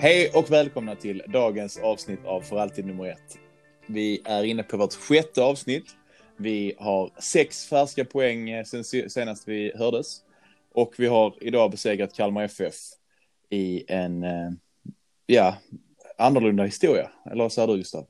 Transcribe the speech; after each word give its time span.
Hej 0.00 0.30
och 0.34 0.50
välkomna 0.50 0.96
till 0.96 1.22
dagens 1.26 1.78
avsnitt 1.78 2.24
av 2.24 2.40
För 2.40 2.58
alltid 2.58 2.86
nummer 2.86 3.08
ett. 3.08 3.38
Vi 3.86 4.22
är 4.24 4.44
inne 4.44 4.62
på 4.62 4.76
vårt 4.76 4.94
sjätte 4.94 5.42
avsnitt. 5.42 5.96
Vi 6.36 6.74
har 6.78 7.10
sex 7.18 7.66
färska 7.66 8.04
poäng 8.04 8.50
eh, 8.50 8.64
sen 8.64 8.84
senast 8.84 9.48
vi 9.48 9.72
hördes. 9.76 10.20
Och 10.72 10.94
vi 10.98 11.06
har 11.06 11.34
idag 11.40 11.70
besegrat 11.70 12.14
Kalmar 12.14 12.44
FF 12.44 12.74
i 13.50 13.84
en, 13.88 14.24
eh, 14.24 14.50
ja, 15.26 15.56
annorlunda 16.18 16.64
historia. 16.64 17.10
Eller 17.30 17.44
vad 17.44 17.52
säger 17.52 17.68
du 17.68 17.76
Gustav? 17.76 18.06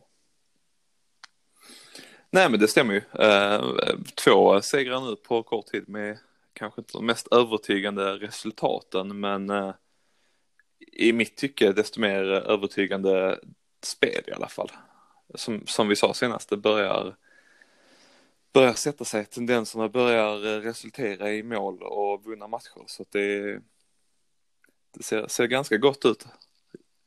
Nej 2.31 2.51
men 2.51 2.61
det 2.61 2.69
stämmer 2.69 2.95
ju. 2.95 3.03
Eh, 3.25 3.65
två 4.25 4.61
segrar 4.61 5.01
nu 5.01 5.17
på 5.17 5.43
kort 5.43 5.67
tid 5.67 5.89
med 5.89 6.19
kanske 6.53 6.81
inte 6.81 6.93
de 6.93 7.07
mest 7.07 7.29
övertygande 7.33 8.13
resultaten 8.13 9.21
men 9.21 9.51
i 10.99 11.13
mitt 11.13 11.37
tycke 11.37 11.73
desto 11.73 12.01
mer 12.01 12.25
övertygande 12.25 13.39
spel 13.83 14.25
i 14.27 14.33
alla 14.33 14.49
fall. 14.49 14.71
Som, 15.35 15.63
som 15.67 15.89
vi 15.89 15.97
sa 15.97 16.15
senast, 16.15 16.51
det 16.51 16.57
börjar, 16.57 17.17
börjar 18.53 18.73
sätta 18.73 19.05
sig, 19.05 19.25
tendenserna 19.25 19.89
börjar 19.89 20.47
eh, 20.47 20.61
resultera 20.61 21.33
i 21.33 21.43
mål 21.43 21.83
och 21.83 22.25
vunna 22.25 22.47
matcher. 22.47 22.83
Så 22.87 23.03
att 23.03 23.13
det, 23.13 23.53
det 24.97 25.03
ser, 25.03 25.27
ser 25.27 25.47
ganska 25.47 25.77
gott 25.77 26.05
ut. 26.05 26.27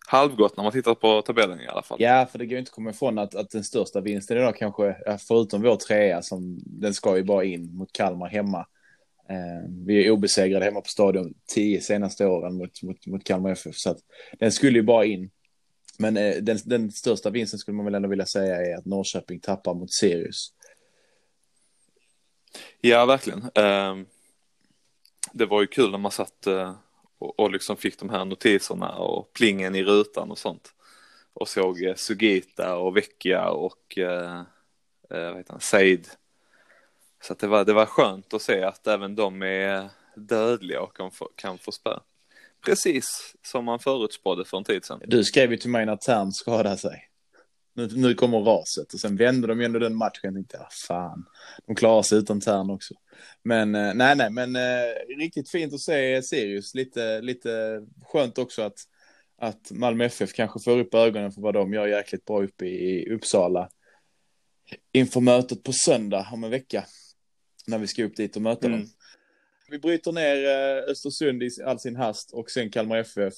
Halvgott 0.08 0.58
när 0.58 0.64
man 0.64 0.74
tittar 0.74 0.96
på 0.96 1.22
tabellen 1.22 1.62
i 1.62 1.68
alla 1.68 1.82
fall. 1.82 1.98
Ja, 2.02 2.26
för 2.32 2.40
det 2.40 2.46
går 2.46 2.60
inte 2.60 2.70
att 2.70 2.76
komma 2.76 2.90
ifrån 2.90 3.18
att, 3.18 3.36
att 3.36 3.50
den 3.50 3.64
största 3.64 4.02
vinsten 4.02 4.38
idag 4.38 4.56
kanske, 4.56 4.98
förutom 5.28 5.62
vår 5.62 5.76
trea, 5.76 6.22
som 6.22 6.60
den 6.66 6.94
ska 6.94 7.18
ju 7.18 7.24
bara 7.24 7.44
in 7.44 7.76
mot 7.76 7.94
Kalmar 7.94 8.28
hemma 8.28 8.66
Eh, 9.32 9.70
vi 9.86 10.06
är 10.06 10.12
obesegrade 10.12 10.66
hemma 10.66 10.82
på 10.82 10.90
stadion 10.90 11.34
tio 11.48 11.82
senaste 11.82 12.26
åren 12.26 12.58
mot, 12.58 12.84
mot, 12.84 13.08
mot 13.08 13.24
Kalmar 13.24 13.52
FF. 13.52 13.76
Så 13.76 13.90
att 13.90 14.00
den 14.40 14.52
skulle 14.52 14.78
ju 14.78 14.84
bara 14.84 15.06
in. 15.06 15.32
Men 15.98 16.18
eh, 16.18 16.36
den, 16.36 16.58
den 16.66 16.92
största 16.92 17.30
vinsten 17.30 17.60
skulle 17.60 17.78
man 17.78 17.86
väl 17.86 17.96
ändå 17.96 18.10
vilja 18.10 18.26
säga 18.26 18.56
är 18.56 18.78
att 18.78 18.86
Norrköping 18.86 19.40
tappar 19.40 19.74
mot 19.74 19.94
Sirius. 19.94 20.54
Ja, 22.82 23.06
verkligen. 23.06 23.50
Ehm, 23.56 24.06
det 25.34 25.46
var 25.46 25.62
ju 25.62 25.68
kul 25.68 25.92
när 25.92 25.98
man 25.98 26.12
satt 26.12 26.48
eh, 26.48 26.76
och 27.18 27.52
liksom 27.52 27.78
fick 27.78 28.00
de 28.00 28.10
här 28.10 28.26
notiserna 28.26 28.96
och 28.96 29.34
plingen 29.34 29.76
i 29.76 29.84
rutan 29.84 30.32
och 30.32 30.38
sånt. 30.38 30.74
Och 31.34 31.48
såg 31.48 31.84
eh, 31.84 31.96
Sugita 31.96 32.78
och 32.78 32.98
Vecchia 32.98 33.50
och 33.50 33.98
eh, 33.98 34.44
vad 35.10 35.38
heter 35.38 35.52
han, 35.52 35.62
Said 35.62 36.08
så 37.22 37.34
det, 37.34 37.48
var, 37.48 37.66
det 37.66 37.74
var 37.74 37.86
skönt 37.86 38.34
att 38.34 38.42
se 38.42 38.64
att 38.64 38.88
även 38.88 39.16
de 39.16 39.42
är 39.42 39.90
dödliga 40.16 40.82
och 40.82 40.96
kan 40.96 41.12
få, 41.12 41.30
kan 41.36 41.58
få 41.58 41.72
spö. 41.72 42.00
Precis 42.66 43.36
som 43.42 43.66
man 43.66 43.80
förutspådde 43.80 44.46
för 44.46 44.58
en 44.58 44.64
tid 44.64 44.86
sedan. 44.86 45.02
Du 45.06 45.24
skrev 45.24 45.52
ju 45.52 45.58
till 45.58 45.70
mig 45.70 45.86
när 45.86 45.96
Tern 45.96 46.32
skadade 46.32 46.78
sig. 46.78 47.08
Nu, 47.74 47.90
nu 47.94 48.14
kommer 48.14 48.40
raset 48.40 48.94
och 48.94 49.00
sen 49.00 49.16
vände 49.16 49.48
de 49.48 49.60
ju 49.60 49.66
ändå 49.66 49.80
den 49.80 49.96
matchen. 49.96 50.20
Jag 50.24 50.34
tänkte, 50.34 50.60
ah, 50.60 50.70
fan, 50.88 51.26
de 51.68 51.76
klarar 51.76 52.02
sig 52.02 52.18
utan 52.18 52.42
Tern 52.42 52.70
också. 52.70 52.94
Men 53.44 53.76
eh, 53.76 53.94
nej, 53.94 54.16
nej, 54.16 54.30
men 54.30 54.56
eh, 54.56 55.18
riktigt 55.18 55.50
fint 55.50 55.74
att 55.74 55.80
se 55.80 56.22
Sirius. 56.22 56.76
Lite, 56.76 57.22
lite 57.22 57.82
skönt 58.06 58.38
också 58.38 58.62
att, 58.62 58.78
att 59.38 59.72
Malmö 59.72 60.06
FF 60.06 60.34
kanske 60.34 60.60
får 60.60 60.80
upp 60.80 60.94
ögonen 60.94 61.32
för 61.32 61.42
vad 61.42 61.54
de 61.54 61.74
gör 61.74 61.88
jäkligt 61.88 62.26
bra 62.26 62.44
uppe 62.44 62.66
i 62.66 63.14
Uppsala 63.14 63.70
inför 64.92 65.20
mötet 65.20 65.64
på 65.64 65.74
söndag 65.74 66.28
om 66.32 66.44
en 66.44 66.50
vecka 66.50 66.86
när 67.68 67.78
vi 67.78 67.88
ska 67.88 68.04
upp 68.04 68.16
dit 68.16 68.36
och 68.36 68.42
möta 68.42 68.68
mm. 68.68 68.80
dem. 68.80 68.90
Vi 69.72 69.80
bryter 69.80 70.12
ner 70.12 70.46
eh, 70.46 70.92
Östersund 70.92 71.44
i 71.44 71.50
all 71.66 71.80
sin 71.80 71.96
hast 71.96 72.34
och 72.34 72.52
sen 72.52 72.72
Kalmar 72.72 72.98
FF. 72.98 73.34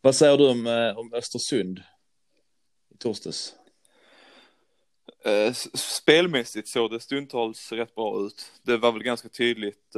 Vad 0.00 0.16
säger 0.16 0.38
du 0.38 0.48
om, 0.48 0.66
eh, 0.66 0.98
om 0.98 1.14
Östersund 1.14 1.82
i 2.94 2.96
torsdags? 2.98 3.54
Eh, 5.24 5.52
spelmässigt 5.74 6.68
såg 6.68 6.90
det 6.90 7.00
stundtals 7.00 7.72
rätt 7.72 7.94
bra 7.94 8.26
ut. 8.26 8.52
Det 8.62 8.76
var 8.76 8.92
väl 8.92 9.02
ganska 9.02 9.28
tydligt, 9.28 9.92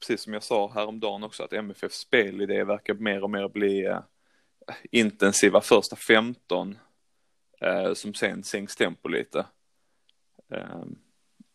precis 0.00 0.20
som 0.20 0.32
jag 0.32 0.42
sa 0.42 0.72
häromdagen 0.72 1.22
också, 1.24 1.42
att 1.42 1.52
MFF 1.52 1.92
spelidé 1.92 2.64
verkar 2.64 2.94
mer 2.94 3.22
och 3.22 3.30
mer 3.30 3.48
bli 3.48 3.98
intensiva 4.90 5.60
första 5.60 5.96
15 5.96 6.78
som 7.94 8.14
sen 8.14 8.44
sänks 8.44 8.76
tempo 8.76 9.08
lite. 9.08 9.46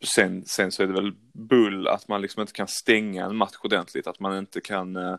Sen, 0.03 0.45
sen 0.45 0.71
så 0.71 0.83
är 0.83 0.87
det 0.87 0.93
väl 0.93 1.15
bull 1.31 1.87
att 1.87 2.07
man 2.07 2.21
liksom 2.21 2.41
inte 2.41 2.53
kan 2.53 2.67
stänga 2.67 3.25
en 3.25 3.35
match 3.35 3.57
ordentligt, 3.63 4.07
att 4.07 4.19
man 4.19 4.37
inte 4.37 4.61
kan 4.61 4.95
eh, 4.95 5.15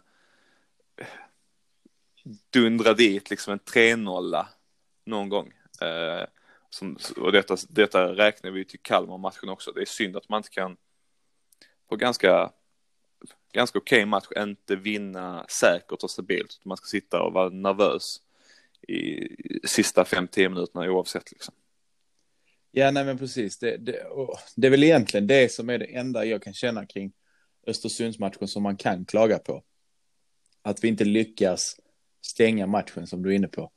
dundra 2.50 2.94
dit 2.94 3.30
liksom 3.30 3.52
en 3.52 3.58
3-0 3.58 4.46
någon 5.04 5.28
gång. 5.28 5.52
Eh, 5.80 6.26
som, 6.70 6.98
och 7.16 7.32
detta, 7.32 7.56
detta 7.68 8.14
räknar 8.14 8.50
vi 8.50 8.64
till 8.64 8.80
Kalmar-matchen 8.80 9.48
också. 9.48 9.72
Det 9.72 9.80
är 9.80 9.84
synd 9.84 10.16
att 10.16 10.28
man 10.28 10.38
inte 10.38 10.50
kan 10.50 10.76
på 11.88 11.96
ganska, 11.96 12.52
ganska 13.52 13.78
okej 13.78 13.98
okay 13.98 14.06
match 14.06 14.26
inte 14.36 14.76
vinna 14.76 15.46
säkert 15.48 16.02
och 16.02 16.10
stabilt. 16.10 16.60
Man 16.64 16.76
ska 16.76 16.86
sitta 16.86 17.22
och 17.22 17.32
vara 17.32 17.48
nervös 17.48 18.22
i 18.88 19.28
sista 19.66 20.04
5-10 20.04 20.48
minuterna 20.48 20.90
oavsett 20.90 21.32
liksom. 21.32 21.54
Ja, 22.78 22.90
nej 22.90 23.04
men 23.04 23.18
precis. 23.18 23.58
Det, 23.58 23.76
det, 23.76 24.06
det 24.56 24.66
är 24.66 24.70
väl 24.70 24.84
egentligen 24.84 25.26
det 25.26 25.52
som 25.52 25.70
är 25.70 25.78
det 25.78 25.84
enda 25.84 26.24
jag 26.24 26.42
kan 26.42 26.54
känna 26.54 26.86
kring 26.86 27.12
Östersundsmatchen 27.66 28.48
som 28.48 28.62
man 28.62 28.76
kan 28.76 29.04
klaga 29.04 29.38
på. 29.38 29.62
Att 30.62 30.84
vi 30.84 30.88
inte 30.88 31.04
lyckas 31.04 31.76
stänga 32.26 32.66
matchen 32.66 33.06
som 33.06 33.22
du 33.22 33.30
är 33.30 33.34
inne 33.34 33.48
på. 33.48 33.70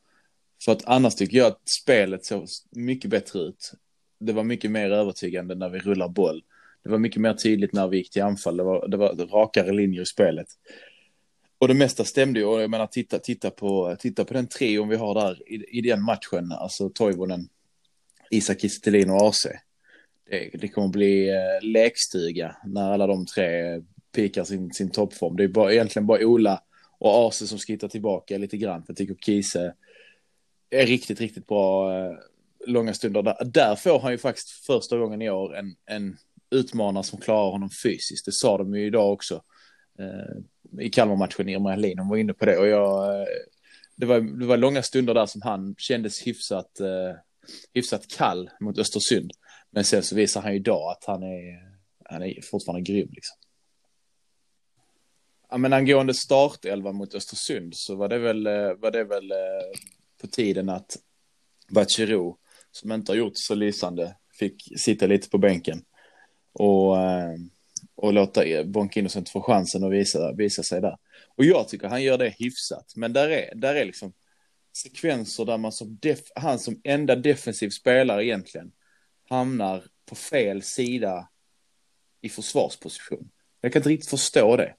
För 0.65 0.71
att 0.71 0.85
annars 0.85 1.15
tycker 1.15 1.37
jag 1.37 1.47
att 1.47 1.69
spelet 1.83 2.25
såg 2.25 2.47
mycket 2.71 3.09
bättre 3.11 3.39
ut. 3.39 3.71
Det 4.19 4.33
var 4.33 4.43
mycket 4.43 4.71
mer 4.71 4.91
övertygande 4.91 5.55
när 5.55 5.69
vi 5.69 5.79
rullar 5.79 6.09
boll. 6.09 6.43
Det 6.83 6.89
var 6.89 6.97
mycket 6.97 7.21
mer 7.21 7.33
tydligt 7.33 7.73
när 7.73 7.87
vi 7.87 7.97
gick 7.97 8.11
till 8.11 8.23
anfall. 8.23 8.57
Det 8.57 8.63
var, 8.63 8.87
det 8.87 8.97
var 8.97 9.15
rakare 9.15 9.71
linjer 9.71 10.01
i 10.01 10.05
spelet. 10.05 10.47
Och 11.57 11.67
det 11.67 11.73
mesta 11.73 12.03
stämde 12.03 12.39
ju. 12.39 12.45
Och 12.45 12.61
jag 12.61 12.69
menar, 12.69 12.87
titta, 12.87 13.19
titta, 13.19 13.49
på, 13.49 13.95
titta 13.99 14.25
på 14.25 14.33
den 14.33 14.47
trion 14.47 14.89
vi 14.89 14.95
har 14.95 15.13
där 15.13 15.51
i, 15.51 15.77
i 15.77 15.81
den 15.81 16.03
matchen. 16.03 16.51
Alltså 16.51 16.89
Toivonen, 16.89 17.49
Isak 18.31 18.61
Kistelin 18.61 19.09
och 19.09 19.27
AC. 19.27 19.47
Det, 20.29 20.49
det 20.53 20.67
kommer 20.67 20.87
bli 20.87 21.29
eh, 21.29 21.67
lekstuga 21.67 22.55
när 22.65 22.93
alla 22.93 23.07
de 23.07 23.25
tre 23.25 23.81
pikar 24.15 24.43
sin, 24.43 24.73
sin 24.73 24.91
toppform. 24.91 25.35
Det 25.35 25.43
är 25.43 25.47
bara, 25.47 25.73
egentligen 25.73 26.07
bara 26.07 26.25
Ola 26.25 26.63
och 26.99 27.27
AC 27.27 27.49
som 27.49 27.59
ska 27.59 27.73
hitta 27.73 27.87
tillbaka 27.87 28.37
lite 28.37 28.57
grann. 28.57 28.83
Jag 28.87 28.97
tycker 28.97 29.15
Kise 29.15 29.73
är 30.69 30.85
riktigt, 30.85 31.19
riktigt 31.19 31.47
bra 31.47 31.97
eh, 31.97 32.13
långa 32.67 32.93
stunder. 32.93 33.23
Där, 33.23 33.45
där 33.45 33.75
får 33.75 33.99
han 33.99 34.11
ju 34.11 34.17
faktiskt 34.17 34.49
första 34.49 34.97
gången 34.97 35.21
i 35.21 35.29
år 35.29 35.55
en, 35.55 35.75
en 35.85 36.17
utmanare 36.51 37.03
som 37.03 37.19
klarar 37.19 37.51
honom 37.51 37.69
fysiskt. 37.83 38.25
Det 38.25 38.31
sa 38.31 38.57
de 38.57 38.75
ju 38.75 38.85
idag 38.85 39.13
också. 39.13 39.43
Eh, 39.99 40.85
I 40.85 40.89
Kalmar-matchen, 40.89 41.49
Irma 41.49 41.71
Helin, 41.71 41.99
hon 41.99 42.09
var 42.09 42.17
inne 42.17 42.33
på 42.33 42.45
det. 42.45 42.57
Och 42.57 42.67
jag, 42.67 43.21
eh, 43.21 43.27
det, 43.95 44.05
var, 44.05 44.19
det 44.19 44.45
var 44.45 44.57
långa 44.57 44.83
stunder 44.83 45.13
där 45.13 45.25
som 45.25 45.41
han 45.41 45.75
kändes 45.77 46.27
hyfsat 46.27 46.79
eh, 46.79 47.15
hyfsat 47.73 48.07
kall 48.07 48.49
mot 48.59 48.77
Östersund. 48.77 49.31
Men 49.69 49.83
sen 49.83 50.03
så 50.03 50.15
visar 50.15 50.41
han 50.41 50.51
ju 50.51 50.57
idag 50.59 50.91
att 50.91 51.05
han 51.05 51.23
är, 51.23 51.71
han 52.05 52.23
är 52.23 52.41
fortfarande 52.41 52.91
grym 52.91 53.09
liksom. 53.11 53.37
Ja, 55.49 55.57
men 55.57 55.73
angående 55.73 56.13
startelva 56.13 56.91
mot 56.91 57.15
Östersund 57.15 57.75
så 57.75 57.95
var 57.95 58.09
det 58.09 58.19
väl, 58.19 58.47
eh, 58.47 58.73
var 58.73 58.91
det 58.91 59.03
väl 59.03 59.31
eh, 59.31 59.37
på 60.21 60.27
tiden 60.27 60.69
att 60.69 60.97
Bachirou, 61.69 62.37
som 62.71 62.91
inte 62.91 63.11
har 63.11 63.17
gjort 63.17 63.33
så 63.35 63.55
lysande, 63.55 64.15
fick 64.39 64.79
sitta 64.79 65.07
lite 65.07 65.29
på 65.29 65.37
bänken 65.37 65.83
och, 66.53 66.97
eh, 66.97 67.35
och 67.95 68.13
låta 68.13 68.63
Bonk 68.63 68.97
Innocent 68.97 69.29
få 69.29 69.41
chansen 69.41 69.83
att 69.83 69.91
visa, 69.91 70.33
visa 70.33 70.63
sig 70.63 70.81
där. 70.81 70.97
Och 71.35 71.45
jag 71.45 71.67
tycker 71.67 71.87
han 71.87 72.03
gör 72.03 72.17
det 72.17 72.35
hyfsat, 72.39 72.93
men 72.95 73.13
där 73.13 73.29
är, 73.29 73.55
där 73.55 73.75
är 73.75 73.85
liksom 73.85 74.13
sekvenser 74.73 75.45
där 75.45 75.57
man 75.57 75.71
som 75.71 75.97
def, 76.01 76.19
han 76.35 76.59
som 76.59 76.81
enda 76.83 77.15
defensiv 77.15 77.69
spelare 77.69 78.25
egentligen 78.25 78.71
hamnar 79.29 79.83
på 80.05 80.15
fel 80.15 80.61
sida 80.61 81.29
i 82.21 82.29
försvarsposition. 82.29 83.31
Jag 83.61 83.73
kan 83.73 83.79
inte 83.79 83.89
riktigt 83.89 84.09
förstå 84.09 84.57
det. 84.57 84.75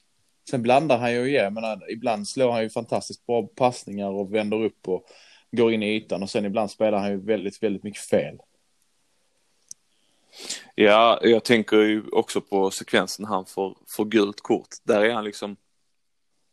Sen 0.50 0.62
blandar 0.62 0.99
han 0.99 1.12
ju 1.12 1.29
igen, 1.29 1.55
men 1.55 1.65
eh, 1.65 1.79
ibland 1.91 2.29
slår 2.29 2.53
han 2.53 2.62
ju 2.62 2.71
fantastiskt 2.71 3.27
bra 3.27 3.47
passningar 3.47 4.09
och 4.09 4.35
vänder 4.35 4.65
upp 4.65 4.89
och 4.89 5.06
går 5.50 5.73
in 5.73 5.83
i 5.83 5.97
ytan 5.97 6.23
och 6.23 6.31
sen 6.31 6.44
ibland 6.44 6.71
spelar 6.71 6.99
han 6.99 7.11
ju 7.11 7.21
väldigt, 7.21 7.62
väldigt 7.62 7.83
mycket 7.83 8.03
fel. 8.03 8.39
Ja, 10.75 11.21
jag 11.23 11.44
tänker 11.44 11.77
ju 11.77 12.03
också 12.12 12.41
på 12.41 12.71
sekvensen 12.71 13.25
han 13.25 13.47
får, 13.47 13.79
får 13.89 14.05
gult 14.05 14.41
kort. 14.41 14.69
Där 14.85 15.05
är 15.05 15.12
han 15.12 15.25
liksom, 15.25 15.56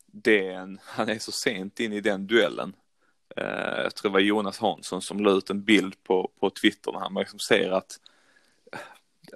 den, 0.06 0.80
han 0.84 1.10
är 1.10 1.20
så 1.20 1.32
sent 1.32 1.80
in 1.80 1.94
i 1.94 2.02
den 2.02 2.28
duellen. 2.28 2.74
Eh, 3.36 3.82
jag 3.84 3.96
tror 3.96 4.10
det 4.10 4.14
var 4.14 4.20
Jonas 4.20 4.60
Hansson 4.60 5.02
som 5.02 5.20
la 5.20 5.32
ut 5.32 5.50
en 5.50 5.64
bild 5.64 6.04
på, 6.04 6.32
på 6.40 6.50
Twitter 6.50 6.92
när 6.92 7.00
han 7.00 7.14
liksom 7.14 7.40
ser 7.40 7.72
att 7.72 8.00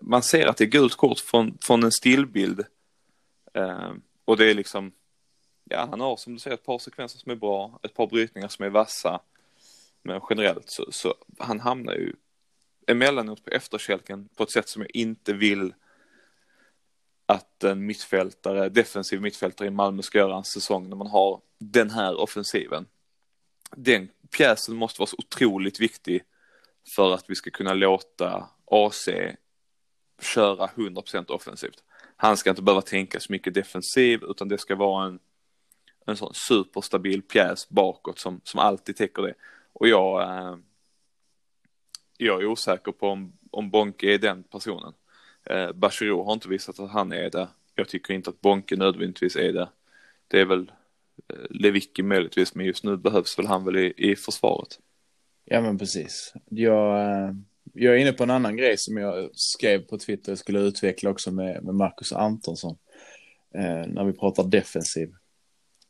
man 0.01 0.23
ser 0.23 0.47
att 0.47 0.57
det 0.57 0.63
är 0.63 0.67
gult 0.67 0.95
kort 0.95 1.19
från, 1.19 1.57
från 1.61 1.83
en 1.83 1.91
stillbild. 1.91 2.65
Eh, 3.53 3.91
och 4.25 4.37
det 4.37 4.49
är 4.49 4.53
liksom 4.53 4.91
ja, 5.63 5.87
han 5.89 6.01
har 6.01 6.17
som 6.17 6.33
du 6.33 6.39
säger 6.39 6.53
ett 6.53 6.65
par 6.65 6.79
sekvenser 6.79 7.19
som 7.19 7.31
är 7.31 7.35
bra, 7.35 7.79
ett 7.83 7.93
par 7.93 8.07
brytningar 8.07 8.47
som 8.47 8.65
är 8.65 8.69
vassa. 8.69 9.19
Men 10.01 10.21
generellt 10.29 10.69
så, 10.69 10.91
så 10.91 11.15
han 11.39 11.59
hamnar 11.59 11.93
ju 11.93 12.13
emellanåt 12.87 13.45
på 13.45 13.51
efterkälken 13.51 14.29
på 14.35 14.43
ett 14.43 14.51
sätt 14.51 14.69
som 14.69 14.81
jag 14.81 14.95
inte 14.95 15.33
vill 15.33 15.73
att 17.25 17.63
en 17.63 17.85
mittfältare, 17.85 18.69
defensiv 18.69 19.21
mittfältare 19.21 19.67
i 19.67 19.71
Malmö 19.71 20.01
ska 20.01 20.17
göra 20.17 20.37
en 20.37 20.43
säsong 20.43 20.89
när 20.89 20.95
man 20.95 21.07
har 21.07 21.41
den 21.57 21.89
här 21.89 22.15
offensiven. 22.15 22.85
Den 23.77 24.09
pjäsen 24.37 24.75
måste 24.75 25.01
vara 25.01 25.07
så 25.07 25.15
otroligt 25.17 25.79
viktig 25.79 26.23
för 26.95 27.13
att 27.13 27.25
vi 27.27 27.35
ska 27.35 27.49
kunna 27.49 27.73
låta 27.73 28.49
AC 28.65 29.09
köra 30.21 30.67
100% 30.67 31.31
offensivt. 31.31 31.83
Han 32.15 32.37
ska 32.37 32.49
inte 32.49 32.61
behöva 32.61 32.81
tänka 32.81 33.19
så 33.19 33.31
mycket 33.31 33.53
defensiv 33.53 34.23
utan 34.23 34.47
det 34.47 34.57
ska 34.57 34.75
vara 34.75 35.05
en, 35.05 35.19
en 36.05 36.17
sån 36.17 36.33
superstabil 36.33 37.21
pjäs 37.21 37.69
bakåt 37.69 38.19
som, 38.19 38.41
som 38.43 38.59
alltid 38.59 38.95
täcker 38.95 39.21
det. 39.21 39.33
Och 39.73 39.87
jag, 39.87 40.21
eh, 40.21 40.57
jag 42.17 42.41
är 42.41 42.45
osäker 42.45 42.91
på 42.91 43.09
om, 43.09 43.37
om 43.51 43.69
Bonke 43.69 44.13
är 44.13 44.17
den 44.17 44.43
personen. 44.43 44.93
Eh, 45.43 45.71
Bachirou 45.71 46.23
har 46.23 46.33
inte 46.33 46.49
visat 46.49 46.79
att 46.79 46.91
han 46.91 47.11
är 47.11 47.29
det. 47.29 47.47
Jag 47.75 47.89
tycker 47.89 48.13
inte 48.13 48.29
att 48.29 48.41
Bonke 48.41 48.75
nödvändigtvis 48.75 49.35
är 49.35 49.53
det. 49.53 49.69
Det 50.27 50.39
är 50.39 50.45
väl 50.45 50.71
Eh, 51.33 51.45
Lewicki 51.49 52.03
möjligtvis, 52.03 52.55
men 52.55 52.65
just 52.65 52.83
nu 52.83 52.97
behövs 52.97 53.39
väl 53.39 53.47
han 53.47 53.65
väl 53.65 53.77
i, 53.77 53.93
i 53.97 54.15
försvaret. 54.15 54.79
Ja, 55.45 55.61
men 55.61 55.77
precis. 55.77 56.33
Jag, 56.49 57.01
eh, 57.01 57.33
jag 57.73 57.93
är 57.93 57.97
inne 57.97 58.13
på 58.13 58.23
en 58.23 58.29
annan 58.29 58.57
grej 58.57 58.75
som 58.77 58.97
jag 58.97 59.29
skrev 59.33 59.79
på 59.79 59.97
Twitter 59.97 60.31
jag 60.31 60.39
skulle 60.39 60.59
utveckla 60.59 61.09
också 61.09 61.31
med, 61.31 61.63
med 61.63 61.75
Marcus 61.75 62.13
Antonsson. 62.13 62.77
Eh, 63.55 63.87
när 63.87 64.03
vi 64.03 64.13
pratar 64.13 64.43
defensiv. 64.43 65.09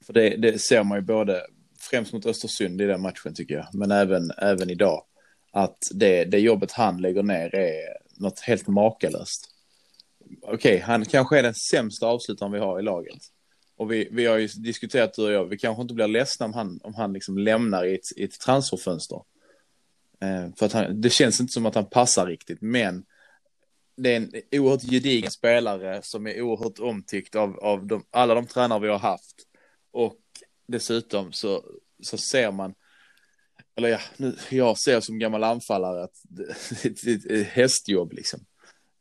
För 0.05 0.13
det, 0.13 0.29
det 0.29 0.59
ser 0.59 0.83
man 0.83 0.97
ju 0.97 1.01
både, 1.01 1.41
främst 1.79 2.13
mot 2.13 2.25
Östersund 2.25 2.81
i 2.81 2.85
den 2.85 3.01
matchen 3.01 3.33
tycker 3.35 3.55
jag, 3.55 3.67
men 3.73 3.91
även, 3.91 4.31
även 4.31 4.69
idag. 4.69 5.03
Att 5.51 5.77
det, 5.93 6.25
det 6.25 6.39
jobbet 6.39 6.71
han 6.71 7.01
lägger 7.01 7.23
ner 7.23 7.55
är 7.55 7.97
något 8.19 8.39
helt 8.39 8.67
makalöst. 8.67 9.49
Okej, 10.41 10.55
okay, 10.55 10.79
han 10.79 11.05
kanske 11.05 11.39
är 11.39 11.43
den 11.43 11.53
sämsta 11.53 12.07
avslutaren 12.07 12.51
vi 12.51 12.59
har 12.59 12.79
i 12.79 12.83
laget. 12.83 13.21
Och 13.77 13.91
vi, 13.91 14.07
vi 14.11 14.25
har 14.25 14.37
ju 14.37 14.47
diskuterat 14.47 15.13
du 15.13 15.23
och 15.23 15.31
jag, 15.31 15.45
vi 15.45 15.57
kanske 15.57 15.81
inte 15.81 15.93
blir 15.93 16.07
ledsna 16.07 16.45
om 16.45 16.53
han, 16.53 16.79
om 16.83 16.93
han 16.93 17.13
liksom 17.13 17.37
lämnar 17.37 17.85
i 17.85 17.95
ett, 17.95 18.17
i 18.17 18.23
ett 18.23 18.39
transferfönster. 18.39 19.21
Eh, 20.21 20.55
för 20.55 20.65
att 20.65 20.73
han, 20.73 21.01
det 21.01 21.09
känns 21.09 21.41
inte 21.41 21.53
som 21.53 21.65
att 21.65 21.75
han 21.75 21.85
passar 21.85 22.27
riktigt, 22.27 22.61
men 22.61 23.05
det 23.95 24.13
är 24.13 24.17
en 24.17 24.31
oerhört 24.51 24.81
gedigen 24.81 25.31
spelare 25.31 26.01
som 26.03 26.27
är 26.27 26.41
oerhört 26.41 26.79
omtyckt 26.79 27.35
av, 27.35 27.59
av 27.59 27.85
de, 27.87 28.05
alla 28.11 28.35
de 28.35 28.47
tränare 28.47 28.79
vi 28.79 28.87
har 28.87 28.99
haft. 28.99 29.35
Och 29.91 30.19
dessutom 30.67 31.31
så, 31.31 31.65
så 32.03 32.17
ser 32.17 32.51
man, 32.51 32.73
eller 33.75 33.89
ja, 33.89 33.99
nu, 34.17 34.35
jag 34.49 34.77
ser 34.77 34.99
som 34.99 35.19
gammal 35.19 35.43
anfallare 35.43 36.03
att 36.03 36.15
det, 37.03 37.07
är 37.07 37.41
ett 37.41 37.47
hästjobb 37.47 38.13
liksom. 38.13 38.39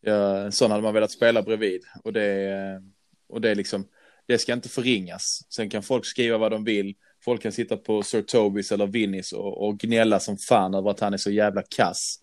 Ja, 0.00 0.50
sån 0.50 0.70
hade 0.70 0.82
man 0.82 0.94
velat 0.94 1.10
spela 1.10 1.42
bredvid 1.42 1.82
och 2.04 2.12
det, 2.12 2.82
och 3.26 3.40
det 3.40 3.50
är 3.50 3.54
liksom, 3.54 3.88
det 4.26 4.38
ska 4.38 4.52
inte 4.52 4.69
förringas. 4.69 5.46
Sen 5.48 5.70
kan 5.70 5.82
folk 5.82 6.06
skriva 6.06 6.38
vad 6.38 6.52
de 6.52 6.64
vill 6.64 6.94
folk 7.24 7.42
kan 7.42 7.52
sitta 7.52 7.76
på 7.76 8.02
Sir 8.02 8.22
Tobis 8.22 8.72
eller 8.72 8.86
Vinnis 8.86 9.32
och, 9.32 9.66
och 9.66 9.78
gnälla 9.78 10.20
som 10.20 10.36
fan 10.38 10.74
över 10.74 10.90
att 10.90 11.00
han 11.00 11.12
är 11.12 11.16
så 11.16 11.30
jävla 11.30 11.62
kass. 11.62 12.19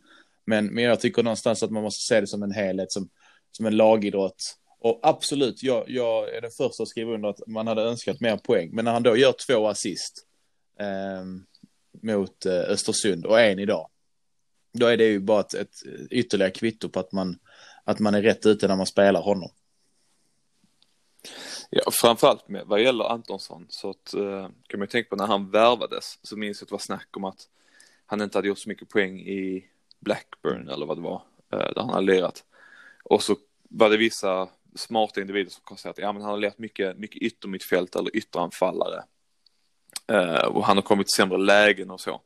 Men, 0.46 0.66
men 0.66 0.84
jag 0.84 1.00
tycker 1.00 1.24
någonstans 1.24 1.64
att 1.64 1.72
man 1.72 1.84
måste 1.84 2.04
se 2.04 2.22
det 2.22 2.28
som 2.28 2.44
en 2.44 2.52
helhet, 2.52 2.92
som, 2.92 3.10
som 3.52 3.66
en 3.66 3.78
lagidrott. 3.78 4.56
Och 4.80 5.00
absolut, 5.04 5.64
jag, 5.64 5.84
jag 5.88 6.36
är 6.36 6.42
den 6.42 6.52
första 6.52 6.84
att 6.84 6.90
skriva 6.90 7.14
under 7.14 7.30
att 7.30 7.48
man 7.48 7.68
hade 7.68 7.82
önskat 7.82 8.20
mer 8.20 8.38
poäng. 8.38 8.70
Men 8.74 8.86
när 8.86 8.92
han 8.92 9.04
då 9.04 9.18
gör 9.18 9.34
två 9.48 9.68
assist 9.68 10.26
eh, 10.80 11.26
mot 12.04 12.46
eh, 12.46 12.54
Östersund 12.54 13.26
och 13.26 13.40
en 13.40 13.60
idag. 13.60 13.90
Då 14.74 14.86
är 14.86 14.98
det 14.98 15.06
ju 15.06 15.20
bara 15.20 15.40
ett, 15.40 15.54
ett 15.54 15.76
ytterligare 16.10 16.52
kvitto 16.52 16.90
på 16.90 17.00
att 17.00 17.12
man, 17.12 17.40
att 17.84 18.00
man 18.00 18.16
är 18.16 18.22
rätt 18.22 18.46
ute 18.46 18.68
när 18.68 18.76
man 18.76 18.86
spelar 18.86 19.22
honom. 19.22 19.50
Ja, 21.70 21.82
framförallt 21.92 22.48
med, 22.48 22.66
vad 22.66 22.82
gäller 22.82 23.06
Antonsson 23.06 23.66
så 23.70 23.90
att, 23.90 24.14
eh, 24.14 24.48
kan 24.68 24.80
man 24.80 24.82
ju 24.82 24.88
tänka 24.88 25.10
på 25.10 25.16
när 25.16 25.28
han 25.28 25.52
värvades 25.52 26.20
så 26.24 26.38
minns 26.38 26.62
jag 26.62 26.66
att 26.66 26.70
det 26.70 26.74
var 26.74 26.80
snack 26.80 27.08
om 27.18 27.24
att 27.24 27.48
han 28.06 28.22
inte 28.22 28.38
hade 28.38 28.48
gjort 28.48 28.60
så 28.60 28.70
mycket 28.70 28.90
poäng 28.90 29.20
i 29.20 29.70
Blackburn 30.00 30.70
eller 30.70 30.86
vad 30.86 30.98
det 30.98 31.02
var, 31.02 31.22
eh, 31.54 31.58
där 31.58 31.82
han 31.82 31.90
hade 31.90 32.06
lirat. 32.06 32.44
Och 33.04 33.24
så 33.24 33.36
var 33.70 33.90
det 33.90 33.98
vissa 33.98 34.50
smarta 34.76 35.22
individer 35.22 35.52
som 35.52 35.62
konstaterade 35.64 36.08
att 36.08 36.10
ja, 36.10 36.14
men 36.14 36.22
han 36.22 36.32
har 36.32 36.38
lärt 36.38 36.58
mycket, 36.58 36.98
mycket 36.98 37.22
yttermittfält 37.22 37.96
eller 37.96 38.16
ytteranfallare. 38.16 39.04
Uh, 40.12 40.46
och 40.46 40.66
han 40.66 40.78
har 40.78 40.82
kommit 40.82 41.08
i 41.08 41.16
sämre 41.16 41.38
lägen 41.38 41.92
och 41.92 42.02
så. 42.02 42.22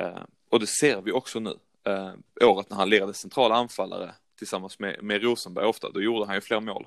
Uh, 0.00 0.22
och 0.48 0.60
det 0.60 0.66
ser 0.66 1.00
vi 1.00 1.12
också 1.12 1.40
nu. 1.40 1.58
Uh, 1.88 2.12
året 2.40 2.70
när 2.70 2.76
han 2.76 2.90
lirade 2.90 3.14
centrala 3.14 3.54
anfallare 3.54 4.14
tillsammans 4.38 4.78
med, 4.78 5.02
med 5.02 5.22
Rosenberg 5.22 5.64
ofta, 5.64 5.90
då 5.90 6.02
gjorde 6.02 6.26
han 6.26 6.34
ju 6.34 6.40
fler 6.40 6.60
mål. 6.60 6.86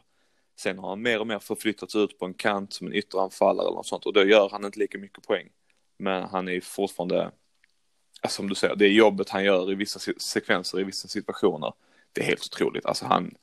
Sen 0.59 0.79
har 0.79 0.89
han 0.89 1.01
mer 1.01 1.19
och 1.19 1.27
mer 1.27 1.39
förflyttats 1.39 1.95
ut 1.95 2.19
på 2.19 2.25
en 2.25 2.33
kant 2.33 2.73
som 2.73 2.87
en 2.87 2.93
ytteranfallare 2.93 3.67
eller 3.67 3.75
något 3.75 3.87
sånt 3.87 4.05
och 4.05 4.13
då 4.13 4.23
gör 4.23 4.49
han 4.49 4.65
inte 4.65 4.79
lika 4.79 4.97
mycket 4.97 5.23
poäng. 5.23 5.49
Men 5.97 6.23
han 6.23 6.47
är 6.47 6.61
fortfarande, 6.61 7.31
som 8.27 8.49
du 8.49 8.55
säger, 8.55 8.75
det 8.75 8.87
jobbet 8.87 9.29
han 9.29 9.43
gör 9.43 9.71
i 9.71 9.75
vissa 9.75 10.13
sekvenser, 10.17 10.79
i 10.79 10.83
vissa 10.83 11.07
situationer. 11.07 11.73
Det 12.13 12.21
är 12.21 12.25
helt 12.25 12.45
otroligt. 12.45 12.85
Alltså 12.85 13.05
han, 13.05 13.35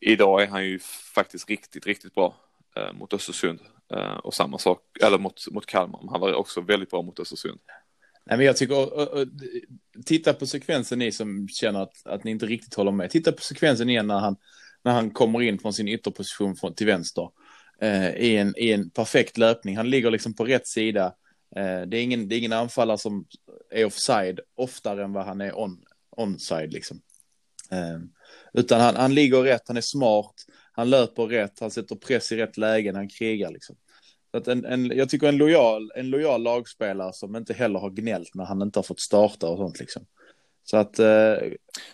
idag 0.00 0.42
är 0.42 0.46
han 0.46 0.64
ju 0.64 0.78
faktiskt 1.14 1.48
riktigt, 1.50 1.86
riktigt 1.86 2.14
bra 2.14 2.36
eh, 2.76 2.92
mot 2.92 3.14
Östersund. 3.14 3.60
Eh, 3.92 4.16
och 4.16 4.34
samma 4.34 4.58
sak, 4.58 4.80
eller 5.02 5.18
mot, 5.18 5.50
mot 5.50 5.66
Kalmar. 5.66 6.00
men 6.00 6.08
Han 6.08 6.20
var 6.20 6.34
också 6.34 6.60
väldigt 6.60 6.90
bra 6.90 7.02
mot 7.02 7.20
Östersund. 7.20 7.60
Nej, 8.26 8.36
men 8.36 8.46
jag 8.46 8.56
tycker, 8.56 8.76
och, 8.76 8.92
och, 8.92 9.20
och, 9.20 9.28
titta 10.04 10.34
på 10.34 10.46
sekvensen 10.46 10.98
ni 10.98 11.12
som 11.12 11.48
känner 11.48 11.80
att, 11.80 12.06
att 12.06 12.24
ni 12.24 12.30
inte 12.30 12.46
riktigt 12.46 12.74
håller 12.74 12.90
med. 12.90 13.10
Titta 13.10 13.32
på 13.32 13.42
sekvensen 13.42 13.90
igen 13.90 14.06
när 14.06 14.18
han 14.18 14.36
när 14.84 14.92
han 14.92 15.10
kommer 15.10 15.42
in 15.42 15.58
från 15.58 15.72
sin 15.72 15.88
ytterposition 15.88 16.56
från, 16.56 16.74
till 16.74 16.86
vänster 16.86 17.30
eh, 17.80 18.10
i, 18.10 18.36
en, 18.36 18.54
i 18.56 18.72
en 18.72 18.90
perfekt 18.90 19.38
löpning. 19.38 19.76
Han 19.76 19.90
ligger 19.90 20.10
liksom 20.10 20.34
på 20.34 20.44
rätt 20.44 20.66
sida. 20.66 21.14
Eh, 21.56 21.80
det, 21.82 21.96
är 21.96 22.02
ingen, 22.02 22.28
det 22.28 22.34
är 22.34 22.38
ingen 22.38 22.52
anfallare 22.52 22.98
som 22.98 23.26
är 23.70 23.84
offside 23.84 24.40
oftare 24.54 25.04
än 25.04 25.12
vad 25.12 25.24
han 25.24 25.40
är 25.40 25.58
on, 25.58 25.84
onside 26.10 26.72
liksom. 26.72 27.00
Eh, 27.70 27.98
utan 28.52 28.80
han, 28.80 28.96
han 28.96 29.14
ligger 29.14 29.42
rätt, 29.42 29.62
han 29.66 29.76
är 29.76 29.80
smart, 29.80 30.34
han 30.72 30.90
löper 30.90 31.22
rätt, 31.22 31.60
han 31.60 31.70
sätter 31.70 31.96
press 31.96 32.32
i 32.32 32.36
rätt 32.36 32.56
lägen, 32.56 32.94
han 32.94 33.08
krigar 33.08 33.50
liksom. 33.50 33.76
Så 34.30 34.38
att 34.38 34.48
en, 34.48 34.64
en, 34.64 34.86
jag 34.86 35.08
tycker 35.08 35.26
en 35.26 35.36
lojal, 35.36 35.92
en 35.94 36.10
lojal 36.10 36.42
lagspelare 36.42 37.12
som 37.12 37.36
inte 37.36 37.54
heller 37.54 37.78
har 37.78 37.90
gnällt 37.90 38.34
när 38.34 38.44
han 38.44 38.62
inte 38.62 38.78
har 38.78 38.84
fått 38.84 39.00
starta 39.00 39.48
och 39.48 39.58
sånt 39.58 39.80
liksom. 39.80 40.06
Så 40.64 40.76
att... 40.76 40.98
Eh... 40.98 41.36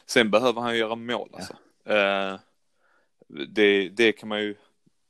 Sen 0.07 0.31
behöver 0.31 0.61
han 0.61 0.79
göra 0.79 0.95
mål 0.95 1.31
alltså. 1.33 1.57
Ja. 1.85 2.33
Eh, 2.33 2.41
det, 3.49 3.89
det 3.89 4.13
kan 4.13 4.29
man 4.29 4.41
ju, 4.41 4.55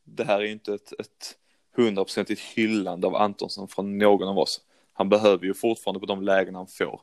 det 0.05 0.25
här 0.25 0.39
är 0.39 0.45
ju 0.45 0.53
inte 0.53 0.75
ett, 0.75 0.93
ett 1.01 1.37
hundraprocentigt 1.77 2.41
hyllande 2.41 3.07
av 3.07 3.17
Antonsson 3.17 3.69
från 3.69 3.99
någon 3.99 4.29
av 4.29 4.39
oss. 4.39 4.61
Han 4.93 5.09
behöver 5.09 5.45
ju 5.45 5.55
fortfarande 5.55 6.01
på 6.01 6.07
de 6.07 6.23
lägen 6.23 6.55
han 6.55 6.67
får. 6.67 7.01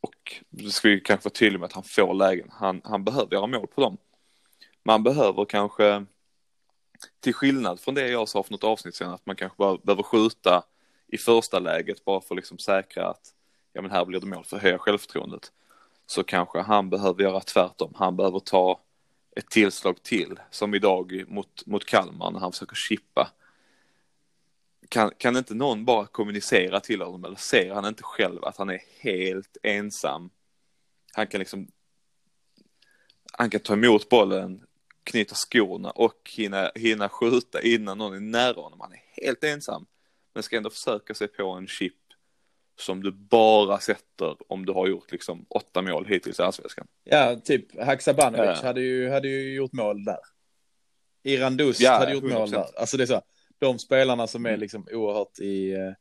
Och 0.00 0.42
det 0.50 0.70
ska 0.70 0.88
vi 0.88 1.00
kanske 1.00 1.24
vara 1.24 1.34
tydliga 1.34 1.60
med 1.60 1.66
att 1.66 1.72
han 1.72 1.84
får 1.84 2.14
lägen. 2.14 2.48
Han, 2.50 2.80
han 2.84 3.04
behöver 3.04 3.34
göra 3.34 3.46
mål 3.46 3.66
på 3.66 3.80
dem. 3.80 3.96
Man 4.82 5.02
behöver 5.02 5.44
kanske, 5.44 6.04
till 7.20 7.34
skillnad 7.34 7.80
från 7.80 7.94
det 7.94 8.08
jag 8.08 8.28
sa 8.28 8.42
för 8.42 8.52
något 8.52 8.64
avsnitt 8.64 8.94
sen, 8.94 9.10
att 9.10 9.26
man 9.26 9.36
kanske 9.36 9.56
bara 9.56 9.76
behöver 9.76 10.02
skjuta 10.02 10.64
i 11.06 11.18
första 11.18 11.58
läget 11.58 12.04
bara 12.04 12.20
för 12.20 12.34
att 12.34 12.36
liksom 12.36 12.58
säkra 12.58 13.08
att 13.08 13.34
ja 13.72 13.82
men 13.82 13.90
här 13.90 14.04
blir 14.04 14.20
det 14.20 14.26
mål 14.26 14.44
för 14.44 14.56
att 14.56 14.62
höja 14.62 14.78
självförtroendet. 14.78 15.52
Så 16.06 16.22
kanske 16.22 16.60
han 16.60 16.90
behöver 16.90 17.22
göra 17.22 17.40
tvärtom. 17.40 17.92
Han 17.96 18.16
behöver 18.16 18.38
ta 18.38 18.80
ett 19.36 19.50
tillslag 19.50 20.02
till, 20.02 20.40
som 20.50 20.74
idag 20.74 21.24
mot, 21.28 21.66
mot 21.66 21.84
Kalmar 21.84 22.30
när 22.30 22.40
han 22.40 22.52
försöker 22.52 22.76
chippa. 22.76 23.30
Kan, 24.88 25.10
kan 25.18 25.36
inte 25.36 25.54
någon 25.54 25.84
bara 25.84 26.06
kommunicera 26.06 26.80
till 26.80 27.02
honom 27.02 27.24
eller 27.24 27.36
ser 27.36 27.74
han 27.74 27.84
inte 27.84 28.02
själv 28.02 28.44
att 28.44 28.56
han 28.56 28.70
är 28.70 28.80
helt 29.00 29.56
ensam? 29.62 30.30
Han 31.12 31.26
kan 31.26 31.38
liksom, 31.38 31.68
han 33.32 33.50
kan 33.50 33.60
ta 33.60 33.72
emot 33.72 34.08
bollen, 34.08 34.66
knyta 35.04 35.34
skorna 35.34 35.90
och 35.90 36.30
hinna, 36.36 36.70
hinna 36.74 37.08
skjuta 37.08 37.62
innan 37.62 37.98
någon 37.98 38.14
är 38.14 38.20
nära 38.20 38.60
honom. 38.60 38.80
Han 38.80 38.92
är 38.92 39.02
helt 39.22 39.44
ensam, 39.44 39.86
men 40.32 40.42
ska 40.42 40.56
ändå 40.56 40.70
försöka 40.70 41.14
sig 41.14 41.28
på 41.28 41.50
en 41.50 41.66
chip 41.66 42.03
som 42.80 43.02
du 43.02 43.12
bara 43.12 43.78
sätter 43.78 44.36
om 44.48 44.66
du 44.66 44.72
har 44.72 44.86
gjort 44.86 45.12
liksom 45.12 45.46
åtta 45.48 45.82
mål 45.82 46.06
hittills 46.06 46.40
i 46.40 46.42
allsvenskan. 46.42 46.86
Ja, 47.04 47.36
typ 47.44 47.84
Haksabanovic 47.84 48.58
ja. 48.62 48.66
hade, 48.66 48.80
ju, 48.80 49.10
hade 49.10 49.28
ju 49.28 49.54
gjort 49.54 49.72
mål 49.72 50.04
där. 50.04 50.18
Iran 51.22 51.56
Dust 51.56 51.80
ja, 51.80 51.92
hade 51.92 52.12
gjort 52.12 52.24
100%. 52.24 52.38
mål 52.38 52.50
där. 52.50 52.66
Alltså 52.76 52.96
det 52.96 53.04
är 53.04 53.06
så, 53.06 53.22
de 53.58 53.78
spelarna 53.78 54.26
som 54.26 54.46
är 54.46 54.50
mm. 54.50 54.60
liksom 54.60 54.86
oerhört 54.92 55.38
i, 55.38 55.72
eh, 55.72 55.92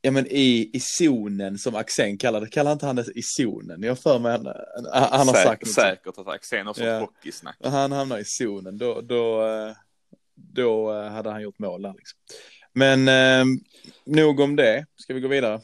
ja 0.00 0.10
men 0.10 0.26
i, 0.26 0.70
i 0.72 0.80
zonen 0.80 1.58
som 1.58 1.74
Axén 1.74 2.18
kallar 2.18 2.40
det, 2.40 2.48
kallar 2.48 2.72
inte 2.72 2.86
han 2.86 2.96
det 2.96 3.12
i 3.14 3.22
zonen? 3.22 3.82
Jag 3.82 3.98
för 3.98 4.18
mig 4.18 4.32
han, 4.32 4.46
han 4.92 5.28
har 5.28 5.34
Säk, 5.34 5.44
sagt 5.44 5.68
Säkert 5.68 6.18
att 6.18 6.28
Axén 6.28 6.66
har 6.66 6.74
sånt 6.74 6.86
ja. 6.86 7.00
hockeysnack. 7.00 7.56
Han 7.64 7.92
hamnar 7.92 8.18
i 8.18 8.24
zonen, 8.24 8.78
då, 8.78 9.00
då, 9.00 9.46
eh, 9.46 9.72
då 10.34 10.94
eh, 10.94 11.10
hade 11.10 11.30
han 11.30 11.42
gjort 11.42 11.58
mål 11.58 11.82
där 11.82 11.94
liksom. 11.96 12.18
Men 12.78 13.08
eh, 13.08 13.44
nog 14.04 14.40
om 14.40 14.56
det. 14.56 14.86
Ska 14.96 15.14
vi 15.14 15.20
gå 15.20 15.28
vidare? 15.28 15.60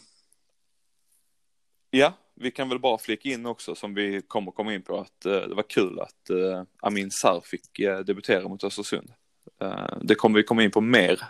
Ja, 1.90 2.12
vi 2.34 2.50
kan 2.50 2.68
väl 2.68 2.78
bara 2.78 2.98
flika 2.98 3.28
in 3.28 3.46
också 3.46 3.74
som 3.74 3.94
vi 3.94 4.22
kommer 4.22 4.50
komma 4.50 4.74
in 4.74 4.82
på 4.82 5.00
att 5.00 5.26
eh, 5.26 5.32
det 5.32 5.54
var 5.54 5.62
kul 5.62 6.00
att 6.00 6.30
eh, 6.30 6.62
Amin 6.80 7.10
Sar 7.10 7.40
fick 7.44 7.78
eh, 7.78 7.98
debutera 7.98 8.48
mot 8.48 8.64
Östersund. 8.64 9.12
Eh, 9.60 9.98
det 10.02 10.14
kommer 10.14 10.36
vi 10.36 10.42
komma 10.42 10.62
in 10.62 10.70
på 10.70 10.80
mer 10.80 11.22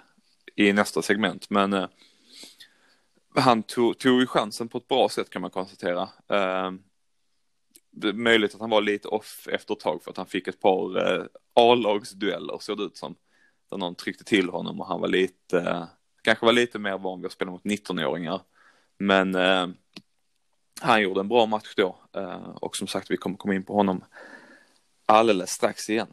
i 0.57 0.73
nästa 0.73 1.03
segment, 1.03 1.51
men 1.51 1.73
eh, 1.73 1.89
han 3.35 3.63
tog, 3.63 3.99
tog 3.99 4.21
ju 4.21 4.27
chansen 4.27 4.69
på 4.69 4.79
ett 4.79 4.89
bra 4.89 5.09
sätt 5.09 5.31
kan 5.31 5.43
man 5.43 5.51
konstatera. 5.51 6.03
Eh, 6.29 6.73
det 7.91 8.09
är 8.09 8.13
möjligt 8.13 8.55
att 8.55 8.61
han 8.61 8.71
var 8.71 8.81
lite 8.81 9.09
off 9.09 9.49
efter 9.51 9.75
ett 9.75 9.81
tag 9.81 10.03
för 10.03 10.11
att 10.11 10.17
han 10.17 10.27
fick 10.27 10.49
ett 10.49 10.61
par 10.61 11.13
eh, 11.13 11.25
A-lagsdueller 11.55 12.59
såg 12.61 12.79
det 12.79 12.85
ut 12.85 12.97
som. 12.97 13.17
Där 13.75 13.79
någon 13.79 13.95
tryckte 13.95 14.25
till 14.25 14.49
honom 14.49 14.81
och 14.81 14.87
han 14.87 15.01
var 15.01 15.09
lite, 15.09 15.89
kanske 16.23 16.47
var 16.47 16.53
lite 16.53 16.79
mer 16.79 16.99
van 16.99 17.21
vid 17.21 17.27
att 17.27 17.33
spela 17.33 17.51
mot 17.51 17.65
19-åringar. 17.65 18.41
Men 18.99 19.35
eh, 19.35 19.67
han 20.81 21.03
gjorde 21.03 21.21
en 21.21 21.29
bra 21.29 21.47
match 21.47 21.75
då 21.77 21.99
eh, 22.17 22.49
och 22.61 22.77
som 22.77 22.87
sagt 22.87 23.11
vi 23.11 23.17
kommer 23.17 23.37
komma 23.37 23.55
in 23.55 23.65
på 23.65 23.75
honom 23.75 24.05
alldeles 25.07 25.51
strax 25.51 25.91
igen. 25.91 26.07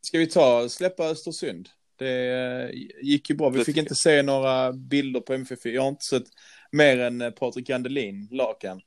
Ska 0.00 0.18
vi 0.18 0.26
ta 0.26 0.68
släppa 0.68 1.04
Östersund? 1.04 1.68
Det 1.96 2.32
eh, 2.32 2.70
gick 3.02 3.30
ju 3.30 3.36
bra. 3.36 3.48
Vi 3.48 3.64
fick 3.64 3.76
inte 3.76 3.94
se 3.94 4.22
några 4.22 4.72
bilder 4.72 5.20
på 5.20 5.34
MFF. 5.34 5.66
Jag 5.66 5.82
har 5.82 5.88
inte 5.88 6.04
sett 6.04 6.26
mer 6.72 6.98
än 6.98 7.20
eh, 7.20 7.30
Patrik 7.30 7.70
Andelin, 7.70 8.28
lakan, 8.30 8.80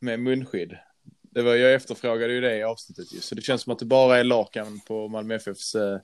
med 0.00 0.20
munskydd. 0.20 0.76
Det 1.22 1.42
var, 1.42 1.54
jag 1.54 1.74
efterfrågade 1.74 2.32
ju 2.32 2.40
det 2.40 2.56
i 2.56 2.62
avsnittet 2.62 3.14
ju, 3.14 3.20
så 3.20 3.34
det 3.34 3.42
känns 3.42 3.62
som 3.62 3.72
att 3.72 3.78
det 3.78 3.84
bara 3.84 4.18
är 4.18 4.24
lakan 4.24 4.80
på 4.80 5.08
Malmö 5.08 5.34
FFs 5.34 5.74
eh, 5.74 6.00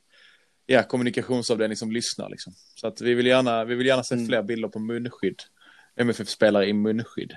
ja, 0.70 0.82
kommunikationsavdelning 0.82 1.76
som 1.76 1.92
lyssnar 1.92 2.28
liksom. 2.28 2.52
Så 2.74 2.86
att 2.86 3.00
vi 3.00 3.14
vill 3.14 3.26
gärna, 3.26 3.64
vi 3.64 3.74
vill 3.74 3.86
gärna 3.86 4.04
se 4.04 4.14
Mm. 4.14 4.26
fler 4.26 4.42
bilder 4.42 4.68
på 4.68 4.78
munskydd. 4.78 5.42
MFF-spelare 5.96 6.66
i 6.66 6.72
munskydd. 6.72 7.36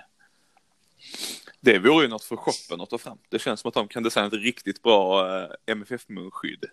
Det 1.60 1.80
vore 1.80 2.04
ju 2.04 2.10
något 2.10 2.24
för 2.24 2.36
shoppen 2.36 2.82
att 2.82 2.90
ta 2.90 2.98
fram. 2.98 3.18
Det 3.30 3.40
känns 3.40 3.60
som 3.60 3.68
att 3.68 3.74
de 3.74 3.88
kan 3.88 4.04
designa 4.04 4.28
ett 4.28 4.34
riktigt 4.34 4.82
bra 4.82 5.28
eh, 5.42 5.50
MFF-munskydd. 5.66 6.66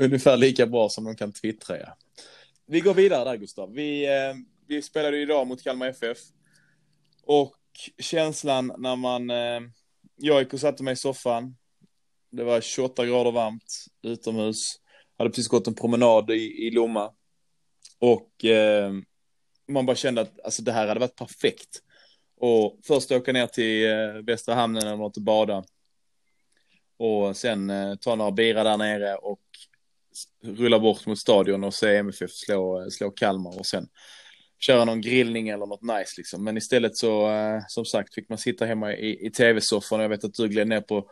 Ungefär 0.00 0.36
lika 0.36 0.66
bra 0.66 0.88
som 0.88 1.04
de 1.04 1.16
kan 1.16 1.32
twittra, 1.32 1.78
ja. 1.78 1.96
Vi 2.66 2.80
går 2.80 2.94
vidare 2.94 3.24
där, 3.24 3.36
Gustav. 3.36 3.72
Vi, 3.72 4.06
eh, 4.06 4.34
vi 4.66 4.82
spelade 4.82 5.18
idag 5.18 5.46
mot 5.46 5.62
Kalmar 5.62 5.86
FF. 5.86 6.18
Och 7.22 7.56
känslan 7.98 8.72
när 8.78 8.96
man... 8.96 9.30
Eh, 9.30 9.60
jag 10.16 10.42
gick 10.42 10.52
och 10.54 10.60
satte 10.60 10.82
mig 10.82 10.92
i 10.92 10.96
soffan. 10.96 11.56
Det 12.30 12.44
var 12.44 12.60
28 12.60 13.06
grader 13.06 13.30
varmt 13.32 13.84
utomhus. 14.02 14.80
Hade 15.20 15.30
precis 15.30 15.48
gått 15.48 15.66
en 15.66 15.74
promenad 15.74 16.30
i, 16.30 16.66
i 16.66 16.70
Lomma. 16.70 17.12
Och 17.98 18.44
eh, 18.44 18.92
man 19.68 19.86
bara 19.86 19.96
kände 19.96 20.20
att 20.20 20.40
alltså, 20.44 20.62
det 20.62 20.72
här 20.72 20.86
hade 20.86 21.00
varit 21.00 21.16
perfekt. 21.16 21.82
Och 22.36 22.80
först 22.84 23.12
åka 23.12 23.32
ner 23.32 23.46
till 23.46 23.90
eh, 23.90 24.24
Västra 24.26 24.54
hamnen 24.54 24.82
eller 24.82 24.96
något 24.96 25.16
och 25.16 25.22
bada. 25.22 25.64
Och 26.98 27.36
sen 27.36 27.70
eh, 27.70 27.94
ta 27.94 28.14
några 28.14 28.30
bira 28.30 28.64
där 28.64 28.76
nere 28.76 29.14
och 29.14 29.40
rulla 30.42 30.78
bort 30.78 31.06
mot 31.06 31.18
stadion 31.18 31.64
och 31.64 31.74
se 31.74 31.96
MFF 31.96 32.30
slå, 32.30 32.82
eh, 32.82 32.88
slå 32.88 33.10
Kalmar 33.10 33.58
och 33.58 33.66
sen 33.66 33.88
köra 34.58 34.84
någon 34.84 35.00
grillning 35.00 35.48
eller 35.48 35.66
något 35.66 35.82
nice 35.82 36.14
liksom. 36.16 36.44
Men 36.44 36.56
istället 36.56 36.96
så, 36.96 37.30
eh, 37.30 37.60
som 37.68 37.84
sagt, 37.84 38.14
fick 38.14 38.28
man 38.28 38.38
sitta 38.38 38.66
hemma 38.66 38.92
i, 38.94 39.26
i 39.26 39.30
tv-soffan 39.30 40.00
och 40.00 40.04
jag 40.04 40.10
vet 40.10 40.24
att 40.24 40.34
du 40.34 40.48
gled 40.48 40.68
ner 40.68 40.80
på 40.80 41.10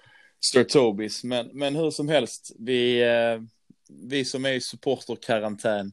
Sir 0.53 0.65
Tobis. 0.65 1.25
Men, 1.25 1.50
men 1.53 1.77
hur 1.77 1.91
som 1.91 2.09
helst, 2.09 2.57
vi, 2.59 3.03
eh, 3.03 3.41
vi 3.88 4.25
som 4.25 4.45
är 4.45 4.52
i 4.52 4.61
supporterkarantän, 4.61 5.92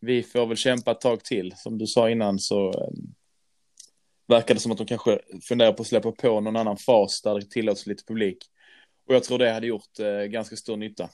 vi 0.00 0.22
får 0.22 0.46
väl 0.46 0.56
kämpa 0.56 0.90
ett 0.90 1.00
tag 1.00 1.24
till. 1.24 1.54
Som 1.56 1.78
du 1.78 1.86
sa 1.86 2.10
innan 2.10 2.38
så 2.38 2.68
eh, 2.68 2.90
verkar 4.26 4.54
det 4.54 4.60
som 4.60 4.72
att 4.72 4.78
de 4.78 4.86
kanske 4.86 5.20
funderar 5.48 5.72
på 5.72 5.82
att 5.82 5.88
släppa 5.88 6.12
på 6.12 6.40
någon 6.40 6.56
annan 6.56 6.76
fas 6.76 7.22
där 7.22 7.34
det 7.34 7.50
tillåts 7.50 7.86
lite 7.86 8.04
publik. 8.04 8.38
Och 9.08 9.14
jag 9.14 9.24
tror 9.24 9.38
det 9.38 9.50
hade 9.50 9.66
gjort 9.66 9.98
eh, 9.98 10.22
ganska 10.22 10.56
stor 10.56 10.76
nytta. 10.76 11.08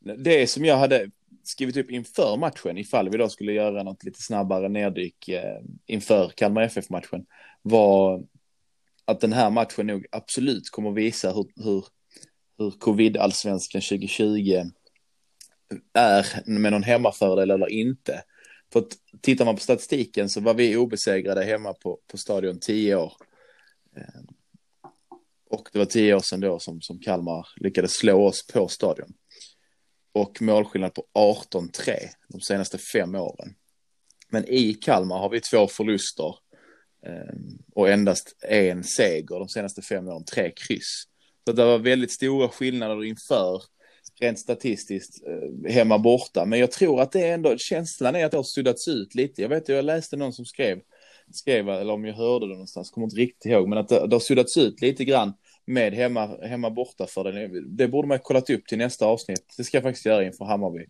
Det 0.00 0.46
som 0.46 0.64
jag 0.64 0.76
hade 0.76 1.10
skrivit 1.42 1.76
upp 1.76 1.90
inför 1.90 2.36
matchen, 2.36 2.78
ifall 2.78 3.08
vi 3.10 3.18
då 3.18 3.28
skulle 3.28 3.52
göra 3.52 3.82
något 3.82 4.04
lite 4.04 4.22
snabbare 4.22 4.68
neddyk 4.68 5.28
eh, 5.28 5.60
inför 5.86 6.28
Kalmar 6.28 6.62
FF-matchen, 6.62 7.26
var 7.62 8.24
att 9.04 9.20
den 9.20 9.32
här 9.32 9.50
matchen 9.50 9.86
nog 9.86 10.06
absolut 10.12 10.70
kommer 10.70 10.90
visa 10.90 11.32
hur, 11.32 11.46
hur, 11.64 11.84
hur 12.58 12.70
covid-allsvenskan 12.70 13.82
2020 13.82 14.64
är 15.92 16.26
med 16.46 16.72
någon 16.72 16.82
hemmafördel 16.82 17.50
eller 17.50 17.72
inte. 17.72 18.22
För 18.72 18.80
att 18.80 18.92
tittar 19.20 19.44
man 19.44 19.54
på 19.54 19.60
statistiken 19.60 20.28
så 20.28 20.40
var 20.40 20.54
vi 20.54 20.76
obesegrade 20.76 21.44
hemma 21.44 21.72
på, 21.74 22.00
på 22.06 22.18
stadion 22.18 22.60
tio 22.60 22.96
år. 22.96 23.12
Eh, 23.96 24.22
och 25.50 25.68
det 25.72 25.78
var 25.78 25.86
tio 25.86 26.14
år 26.14 26.20
sedan 26.20 26.40
då 26.40 26.58
som, 26.58 26.80
som 26.80 26.98
Kalmar 26.98 27.48
lyckades 27.56 27.92
slå 27.92 28.26
oss 28.26 28.46
på 28.46 28.68
stadion. 28.68 29.12
Och 30.12 30.42
målskillnad 30.42 30.94
på 30.94 31.06
18-3 31.14 31.94
de 32.28 32.40
senaste 32.40 32.78
fem 32.78 33.14
åren. 33.14 33.54
Men 34.28 34.44
i 34.48 34.74
Kalmar 34.74 35.18
har 35.18 35.30
vi 35.30 35.40
två 35.40 35.68
förluster 35.68 36.34
eh, 37.06 37.34
och 37.74 37.88
endast 37.88 38.36
en 38.48 38.84
seger 38.84 39.38
de 39.38 39.48
senaste 39.48 39.82
fem 39.82 40.08
åren, 40.08 40.24
tre 40.24 40.52
kryss. 40.56 41.04
Så 41.46 41.52
det 41.52 41.64
var 41.64 41.78
väldigt 41.78 42.12
stora 42.12 42.48
skillnader 42.48 43.04
inför 43.04 43.62
rent 44.20 44.38
statistiskt 44.38 45.22
eh, 45.26 45.72
hemma 45.72 45.98
borta. 45.98 46.44
Men 46.44 46.58
jag 46.58 46.70
tror 46.70 47.00
att 47.00 47.12
det 47.12 47.20
är 47.20 47.34
ändå, 47.34 47.56
känslan 47.56 48.16
är 48.16 48.24
att 48.24 48.30
det 48.30 48.36
har 48.36 48.44
suddats 48.44 48.88
ut 48.88 49.14
lite. 49.14 49.42
Jag 49.42 49.48
vet, 49.48 49.68
jag 49.68 49.84
läste 49.84 50.16
någon 50.16 50.32
som 50.32 50.44
skrev, 50.44 50.80
skrev 51.32 51.68
eller 51.68 51.92
om 51.92 52.04
jag 52.04 52.14
hörde 52.14 52.46
det 52.46 52.52
någonstans, 52.52 52.90
kommer 52.90 53.04
inte 53.04 53.16
riktigt 53.16 53.52
ihåg, 53.52 53.68
men 53.68 53.78
att 53.78 53.88
det, 53.88 54.06
det 54.06 54.14
har 54.14 54.20
suddats 54.20 54.56
ut 54.56 54.80
lite 54.80 55.04
grann 55.04 55.32
med 55.64 55.94
hemma, 55.94 56.38
hemma 56.42 56.70
borta 56.70 57.06
för 57.06 57.24
den. 57.24 57.76
Det 57.76 57.88
borde 57.88 58.08
man 58.08 58.18
ha 58.18 58.22
kollat 58.22 58.50
upp 58.50 58.66
till 58.66 58.78
nästa 58.78 59.06
avsnitt. 59.06 59.54
Det 59.56 59.64
ska 59.64 59.76
jag 59.76 59.84
faktiskt 59.84 60.06
göra 60.06 60.24
inför 60.24 60.44
Hammarby. 60.44 60.86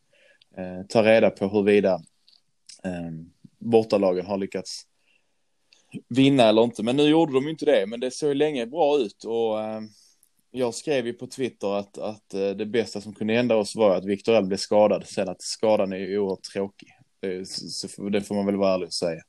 Eh, 0.59 0.87
ta 0.89 1.03
reda 1.03 1.31
på 1.31 1.49
huruvida 1.49 1.95
eh, 2.85 3.11
bortalagen 3.59 4.27
har 4.27 4.39
lyckats 4.39 4.83
vinna 6.09 6.49
eller 6.49 6.63
inte. 6.65 6.83
Men 6.83 6.97
nu 6.97 7.03
gjorde 7.03 7.33
de 7.33 7.45
ju 7.45 7.51
inte 7.51 7.65
det, 7.65 7.87
men 7.87 8.01
det 8.01 8.11
såg 8.11 8.37
länge 8.37 8.67
bra 8.67 8.99
ut 8.99 9.25
och 9.25 9.61
eh, 9.61 9.81
jag 10.57 10.75
skrev 10.75 11.07
ju 11.07 11.13
på 11.13 11.27
Twitter 11.27 11.75
att, 11.79 11.99
att 11.99 12.35
eh, 12.35 12.51
det 12.51 12.67
bästa 12.67 13.01
som 13.01 13.15
kunde 13.15 13.35
hända 13.35 13.57
oss 13.57 13.77
var 13.77 13.97
att 13.97 14.05
Viktor 14.05 14.35
Elm 14.35 14.49
blev 14.49 14.59
skadad. 14.59 15.07
Sen 15.07 15.29
att 15.29 15.43
skadan 15.43 15.93
är 15.93 16.19
oerhört 16.19 16.43
tråkig. 16.43 16.89
Det, 17.21 17.49
så, 17.49 18.09
det 18.09 18.21
får 18.23 18.35
man 18.35 18.47
väl 18.47 18.57
vara 18.57 18.75
ärlig 18.75 18.87
och 18.87 18.95
säga. 18.95 19.23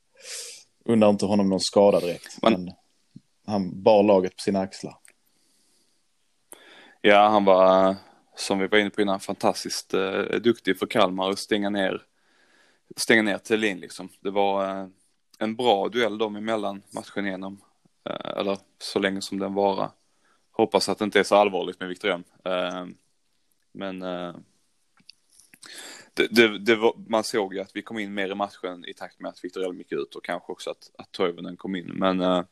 Undrar 0.86 1.10
inte 1.10 1.26
honom 1.26 1.50
någon 1.50 1.60
skada 1.60 2.00
direkt. 2.00 2.38
Men- 2.42 2.54
Men 2.64 2.74
han 3.46 3.82
bar 3.84 4.04
laget 4.04 4.36
på 4.36 4.42
sina 4.42 4.60
axlar. 4.60 4.96
Ja, 7.02 7.28
han 7.30 7.46
var, 7.46 7.96
som 8.36 8.60
vi 8.60 8.68
var 8.68 8.78
inne 8.78 8.90
på 8.90 9.02
innan, 9.02 9.20
fantastiskt 9.20 9.94
eh, 9.94 10.22
duktig 10.22 10.80
för 10.80 10.86
Kalmar 10.86 11.30
att 11.30 11.40
stänga 11.40 11.70
ner, 11.70 12.02
stänga 12.96 13.22
ner 13.22 13.38
Thelin 13.38 13.80
liksom. 13.80 14.10
Det 14.22 14.32
var 14.32 14.70
eh, 14.82 14.88
en 15.40 15.56
bra 15.56 15.90
duell 15.90 16.18
dem 16.18 16.36
emellan 16.36 16.82
matchen 16.92 17.28
igenom, 17.28 17.62
eh, 18.10 18.38
eller 18.40 18.58
så 18.80 19.00
länge 19.00 19.22
som 19.22 19.40
den 19.40 19.54
vara. 19.54 19.92
Hoppas 20.58 20.90
att 20.90 20.98
det 20.98 21.06
inte 21.06 21.20
är 21.20 21.24
så 21.24 21.36
allvarligt 21.36 21.80
med 21.80 21.90
Viktor 21.90 22.10
Hjelm. 22.10 22.24
Eh, 22.46 22.86
men 23.72 24.02
eh, 24.02 24.36
det, 26.14 26.28
det, 26.28 26.60
det 26.60 26.76
var, 26.76 26.94
man 27.08 27.24
såg 27.24 27.54
ju 27.54 27.60
att 27.60 27.76
vi 27.76 27.82
kom 27.82 28.00
in 28.00 28.14
mer 28.14 28.32
i 28.32 28.36
matchen 28.36 28.86
i 28.86 28.94
takt 28.94 29.20
med 29.20 29.30
att 29.30 29.44
Viktor 29.44 29.64
Elm 29.66 29.78
gick 29.78 29.92
ut 29.92 30.16
och 30.16 30.26
kanske 30.26 30.52
också 30.52 30.70
att, 30.70 30.92
att 30.98 31.12
Toivonen 31.12 31.58
kom 31.58 31.76
in. 31.76 31.92
Men 31.94 32.22
eh, 32.22 32.44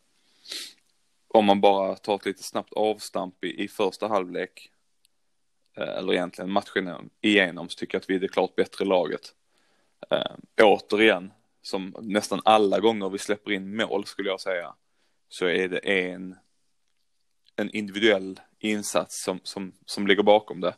om 1.27 1.45
man 1.45 1.61
bara 1.61 1.95
tar 1.95 2.15
ett 2.15 2.25
lite 2.25 2.43
snabbt 2.43 2.73
avstamp 2.73 3.43
i, 3.43 3.63
i 3.63 3.67
första 3.67 4.07
halvlek, 4.07 4.71
eh, 5.77 5.97
eller 5.97 6.13
egentligen 6.13 6.51
matchen 6.51 7.09
igenom, 7.21 7.69
så 7.69 7.75
tycker 7.75 7.95
jag 7.95 8.01
att 8.01 8.09
vi 8.09 8.15
är 8.15 8.19
det 8.19 8.27
klart 8.27 8.55
bättre 8.55 8.85
laget. 8.85 9.33
Eh, 10.09 10.35
återigen, 10.61 11.33
som 11.61 11.95
nästan 12.01 12.41
alla 12.45 12.79
gånger 12.79 13.09
vi 13.09 13.17
släpper 13.17 13.51
in 13.51 13.75
mål 13.75 14.05
skulle 14.05 14.29
jag 14.29 14.41
säga, 14.41 14.75
så 15.29 15.45
är 15.45 15.69
det 15.69 15.79
en, 15.79 16.35
en 17.55 17.69
individuell 17.69 18.39
insats 18.59 19.23
som, 19.23 19.39
som, 19.43 19.73
som 19.85 20.07
ligger 20.07 20.23
bakom 20.23 20.61
det. 20.61 20.75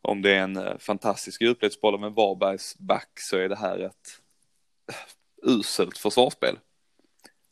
Om 0.00 0.22
det 0.22 0.34
är 0.34 0.42
en 0.42 0.56
eh, 0.56 0.78
fantastisk 0.78 1.42
djupledsboll 1.42 1.94
av 1.94 2.04
en 2.04 2.14
Varbergs 2.14 2.78
back 2.78 3.20
så 3.20 3.36
är 3.36 3.48
det 3.48 3.56
här 3.56 3.78
ett 3.78 4.20
eh, 4.88 5.50
uselt 5.50 5.98
försvarsspel. 5.98 6.58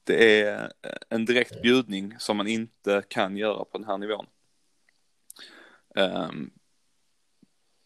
Det 0.05 0.43
är 0.43 0.63
eh, 0.83 0.91
en 1.09 1.25
direkt 1.25 1.63
bjudning 1.63 2.15
som 2.19 2.37
man 2.37 2.47
inte 2.47 3.03
kan 3.09 3.37
göra 3.37 3.65
på 3.65 3.79
den 3.79 3.87
här 3.87 3.99
nivån. 3.99 4.27
Um, 5.97 6.51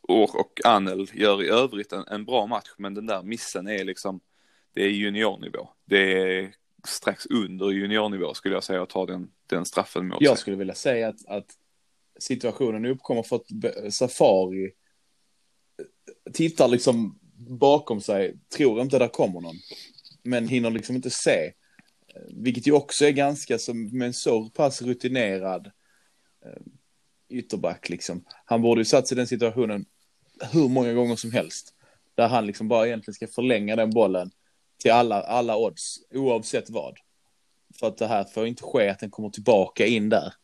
och, 0.01 0.41
och 0.41 0.61
Anel 0.65 1.11
gör 1.15 1.43
i 1.43 1.49
övrigt 1.49 1.93
en, 1.93 2.05
en 2.07 2.25
bra 2.25 2.47
match, 2.47 2.71
men 2.77 2.95
den 2.95 3.07
där 3.07 3.23
missen 3.23 3.69
är 3.69 3.85
liksom, 3.85 4.21
det 4.73 4.83
är 4.83 4.89
juniornivå. 4.89 5.69
Det 5.85 6.13
är 6.13 6.55
strax 6.87 7.27
under 7.27 7.71
juniornivå 7.71 8.35
skulle 8.35 8.55
jag 8.55 8.65
säga 8.65 8.83
att 8.83 8.89
ta 8.89 9.07
den, 9.07 9.31
den 9.47 9.65
straffen 9.65 10.09
mot 10.09 10.19
Jag 10.21 10.37
sig. 10.37 10.41
skulle 10.41 10.57
vilja 10.57 10.75
säga 10.75 11.09
att, 11.09 11.27
att 11.27 11.47
situationen 12.19 12.85
uppkommer 12.85 13.23
för 13.23 13.37
att 13.37 13.95
Safari 13.95 14.73
tittar 16.33 16.69
liksom 16.69 17.19
bakom 17.49 18.01
sig, 18.01 18.39
tror 18.57 18.81
inte 18.81 18.99
det 18.99 19.09
kommer 19.09 19.41
någon. 19.41 19.57
Men 20.23 20.49
hinner 20.49 20.71
liksom 20.71 20.97
inte 20.97 21.11
se. 21.11 21.53
Vilket 22.29 22.67
ju 22.67 22.73
också 22.73 23.05
är 23.05 23.11
ganska 23.11 23.59
som 23.59 23.99
med 23.99 24.07
en 24.07 24.15
så 24.15 24.49
pass 24.51 24.83
rutinerad 24.83 25.67
eh, 26.45 26.63
ytterback 27.29 27.89
liksom. 27.89 28.25
Han 28.45 28.63
borde 28.63 28.81
ju 28.81 28.85
satt 28.85 29.09
sig 29.09 29.15
i 29.15 29.19
den 29.19 29.27
situationen 29.27 29.85
hur 30.53 30.69
många 30.69 30.93
gånger 30.93 31.17
som 31.17 31.33
helst. 31.33 31.75
Där 32.15 32.29
han 32.29 32.47
liksom 32.47 32.69
bara 32.69 32.87
egentligen 32.87 33.15
ska 33.15 33.27
förlänga 33.27 33.77
den 33.77 33.91
bollen 33.91 34.31
till 34.79 34.93
alla, 34.93 35.23
alla 35.23 35.57
odds, 35.57 35.99
oavsett 36.15 36.71
vad. 36.71 36.99
För 37.81 37.87
att 37.87 37.99
det 37.99 38.07
här 38.07 38.25
får 38.25 38.47
inte 38.47 38.63
ske 38.63 38.89
att 38.89 38.99
den 38.99 39.11
kommer 39.11 39.31
tillbaka 39.31 39.87
in 39.87 40.09
där. 40.09 40.35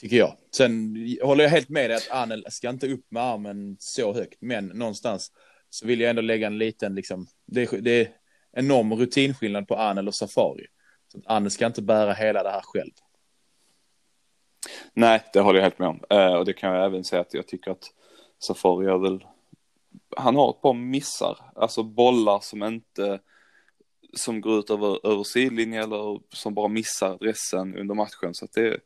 Tycker 0.00 0.16
jag. 0.16 0.36
Sen 0.56 0.96
håller 1.22 1.44
jag 1.44 1.50
helt 1.50 1.68
med 1.68 1.90
dig 1.90 1.96
att 1.96 2.10
Anel 2.10 2.46
ska 2.48 2.68
inte 2.68 2.92
upp 2.92 3.06
med 3.10 3.22
armen 3.22 3.76
så 3.80 4.14
högt, 4.14 4.38
men 4.40 4.66
någonstans 4.66 5.32
så 5.70 5.86
vill 5.86 6.00
jag 6.00 6.10
ändå 6.10 6.22
lägga 6.22 6.46
en 6.46 6.58
liten, 6.58 6.94
liksom, 6.94 7.26
det, 7.46 7.72
är, 7.72 7.78
det 7.80 7.90
är 7.90 8.08
enorm 8.52 8.94
rutinskillnad 8.94 9.68
på 9.68 9.76
Anel 9.76 10.08
och 10.08 10.14
Safari. 10.14 10.66
Så 11.12 11.18
att 11.18 11.26
Anel 11.26 11.50
ska 11.50 11.66
inte 11.66 11.82
bära 11.82 12.12
hela 12.12 12.42
det 12.42 12.50
här 12.50 12.62
själv. 12.64 12.92
Nej, 14.94 15.22
det 15.32 15.40
håller 15.40 15.58
jag 15.58 15.64
helt 15.64 15.78
med 15.78 15.88
om. 15.88 16.00
Uh, 16.12 16.34
och 16.34 16.44
det 16.44 16.52
kan 16.52 16.74
jag 16.74 16.84
även 16.84 17.04
säga 17.04 17.22
att 17.22 17.34
jag 17.34 17.46
tycker 17.46 17.70
att 17.70 17.84
Safari 18.38 18.86
gör 18.86 18.98
väl, 18.98 19.24
han 20.16 20.36
har 20.36 20.50
ett 20.50 20.62
par 20.62 20.74
missar, 20.74 21.38
alltså 21.54 21.82
bollar 21.82 22.40
som 22.40 22.62
inte, 22.62 23.20
som 24.12 24.40
går 24.40 24.58
ut 24.58 24.70
över, 24.70 25.06
över 25.06 25.24
sidlinjen 25.24 25.82
eller 25.82 26.20
som 26.32 26.54
bara 26.54 26.68
missar 26.68 27.10
adressen 27.10 27.76
under 27.76 27.94
matchen. 27.94 28.34
Så 28.34 28.44
att 28.44 28.52
det, 28.52 28.80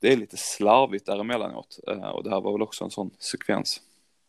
det 0.00 0.12
är 0.12 0.16
lite 0.16 0.36
slarvigt 0.36 1.06
däremellanåt. 1.06 1.78
Eh, 1.88 2.08
och 2.08 2.24
det 2.24 2.30
här 2.30 2.40
var 2.40 2.52
väl 2.52 2.62
också 2.62 2.84
en 2.84 2.90
sån 2.90 3.10
sekvens. 3.18 3.80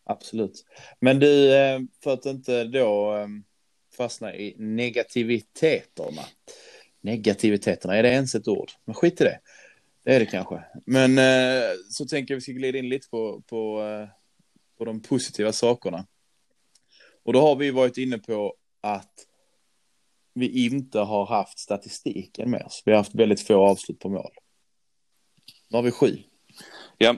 Absolut. 0.03 0.65
Men 0.99 1.19
du, 1.19 1.55
eh, 1.55 1.79
för 2.03 2.13
att 2.13 2.25
inte 2.25 2.63
då 2.63 3.11
ehm, 3.11 3.43
fastna 3.97 4.35
i 4.35 4.55
negativiteterna. 4.57 6.21
Negativiteterna, 7.01 7.95
är 7.95 8.03
det 8.03 8.09
ens 8.09 8.35
ett 8.35 8.47
ord? 8.47 8.71
Men 8.85 8.95
skit 8.95 9.21
i 9.21 9.23
det. 9.23 9.39
Det 10.03 10.15
är 10.15 10.19
det 10.19 10.25
kanske. 10.25 10.63
Men 10.85 11.17
eh, 11.17 11.69
så 11.89 12.05
tänker 12.05 12.33
jag 12.33 12.37
vi 12.37 12.41
ska 12.41 12.51
glida 12.51 12.77
in 12.77 12.89
lite 12.89 13.09
på, 13.09 13.41
på, 13.41 13.83
på 14.77 14.85
de 14.85 15.01
positiva 15.01 15.51
sakerna. 15.51 16.05
Och 17.23 17.33
då 17.33 17.41
har 17.41 17.55
vi 17.55 17.71
varit 17.71 17.97
inne 17.97 18.17
på 18.17 18.55
att 18.81 19.28
vi 20.33 20.65
inte 20.65 20.99
har 20.99 21.25
haft 21.25 21.59
statistiken 21.59 22.51
med 22.51 22.63
oss. 22.65 22.83
Vi 22.85 22.91
har 22.91 22.97
haft 22.97 23.15
väldigt 23.15 23.47
få 23.47 23.67
avslut 23.67 23.99
på 23.99 24.09
mål. 24.09 24.31
Nu 25.69 25.77
har 25.77 25.83
vi 25.83 25.91
sju. 25.91 26.17
Ja, 26.97 27.15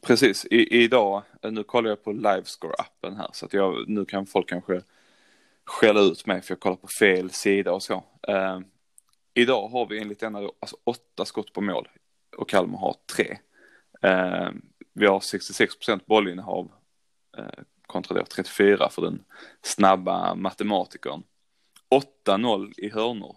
precis. 0.00 0.44
I, 0.44 0.82
idag, 0.82 1.22
nu 1.42 1.62
kollar 1.62 1.88
jag 1.90 2.04
på 2.04 2.12
Livescore-appen 2.12 3.16
här 3.16 3.30
så 3.32 3.46
att 3.46 3.52
jag, 3.52 3.88
nu 3.88 4.04
kan 4.04 4.26
folk 4.26 4.48
kanske 4.48 4.82
skälla 5.64 6.00
ut 6.00 6.26
mig 6.26 6.42
för 6.42 6.52
jag 6.52 6.60
kollar 6.60 6.76
på 6.76 6.88
fel 6.98 7.30
sida 7.30 7.72
och 7.72 7.82
så. 7.82 8.04
Uh, 8.28 8.60
idag 9.34 9.68
har 9.68 9.86
vi 9.86 10.00
enligt 10.00 10.20
denna 10.20 10.38
alltså 10.38 10.76
åtta 10.84 11.24
skott 11.24 11.52
på 11.52 11.60
mål 11.60 11.88
och 12.36 12.48
Kalmar 12.48 12.78
har 12.78 12.96
tre. 13.16 13.38
Uh, 14.06 14.50
vi 14.92 15.06
har 15.06 15.20
66 15.20 15.76
procent 15.76 16.06
bollinnehav 16.06 16.72
uh, 17.38 17.64
kontra 17.86 18.24
34 18.24 18.88
för 18.90 19.02
den 19.02 19.24
snabba 19.62 20.34
matematikern. 20.34 21.22
8-0 22.26 22.72
i 22.76 22.90
hörnor. 22.90 23.36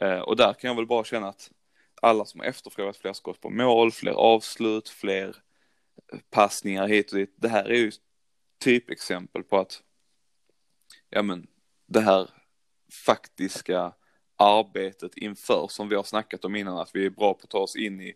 Eh, 0.00 0.18
och 0.18 0.36
där 0.36 0.52
kan 0.52 0.68
jag 0.68 0.74
väl 0.74 0.86
bara 0.86 1.04
känna 1.04 1.28
att 1.28 1.50
alla 2.02 2.24
som 2.24 2.40
har 2.40 2.46
efterfrågat 2.46 2.96
fler 2.96 3.12
skott 3.12 3.40
på 3.40 3.50
mål, 3.50 3.92
fler 3.92 4.12
avslut, 4.12 4.88
fler 4.88 5.36
eh, 6.12 6.18
passningar 6.30 6.88
hit 6.88 7.12
och 7.12 7.18
dit. 7.18 7.34
Det 7.36 7.48
här 7.48 7.64
är 7.64 7.78
ju 7.78 7.92
typexempel 8.58 9.42
på 9.42 9.58
att 9.58 9.82
ja 11.10 11.22
men 11.22 11.46
det 11.86 12.00
här 12.00 12.30
faktiska 13.06 13.92
arbetet 14.36 15.16
inför 15.16 15.66
som 15.70 15.88
vi 15.88 15.96
har 15.96 16.02
snackat 16.02 16.44
om 16.44 16.56
innan 16.56 16.78
att 16.78 16.90
vi 16.94 17.06
är 17.06 17.10
bra 17.10 17.34
på 17.34 17.40
att 17.42 17.50
ta 17.50 17.58
oss 17.58 17.76
in 17.76 18.00
i 18.00 18.14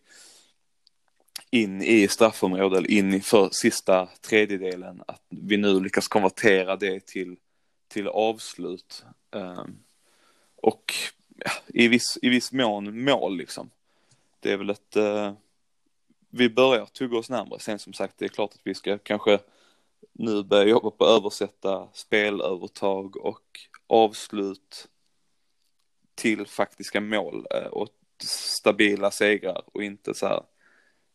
in 1.51 1.83
i 1.83 2.09
straffområdet 2.09 2.87
in 2.87 3.15
i 3.15 3.21
för 3.21 3.49
sista 3.53 4.07
tredjedelen 4.07 5.03
att 5.07 5.23
vi 5.29 5.57
nu 5.57 5.81
lyckas 5.81 6.09
konvertera 6.09 6.77
det 6.77 7.07
till 7.07 7.37
till 7.89 8.09
avslut 8.09 9.05
ehm, 9.31 9.79
och 10.57 10.93
ja, 11.37 11.51
i 11.67 11.89
viss 11.89 12.19
i 12.23 12.29
viss 12.29 12.53
mån 12.53 13.05
mål 13.05 13.37
liksom 13.37 13.71
det 14.41 14.53
är 14.53 14.57
väl 14.57 14.71
ett 14.71 14.97
eh, 14.97 15.33
vi 16.31 16.51
börjar 16.51 16.87
tugga 16.87 17.19
oss 17.19 17.31
närmare 17.31 17.61
sen 17.61 17.79
som 17.79 17.93
sagt 17.93 18.19
det 18.19 18.25
är 18.25 18.29
klart 18.29 18.55
att 18.55 18.61
vi 18.65 18.75
ska 18.75 18.99
kanske 18.99 19.39
nu 20.13 20.43
börja 20.43 20.69
jobba 20.69 20.91
på 20.91 21.05
att 21.05 21.21
översätta 21.21 21.89
spelövertag 21.93 23.17
och 23.17 23.61
avslut 23.87 24.89
till 26.15 26.47
faktiska 26.47 27.01
mål 27.01 27.47
eh, 27.55 27.67
och 27.67 27.89
stabila 28.25 29.11
segrar 29.11 29.63
och 29.73 29.85
inte 29.85 30.15
så 30.15 30.27
här 30.27 30.43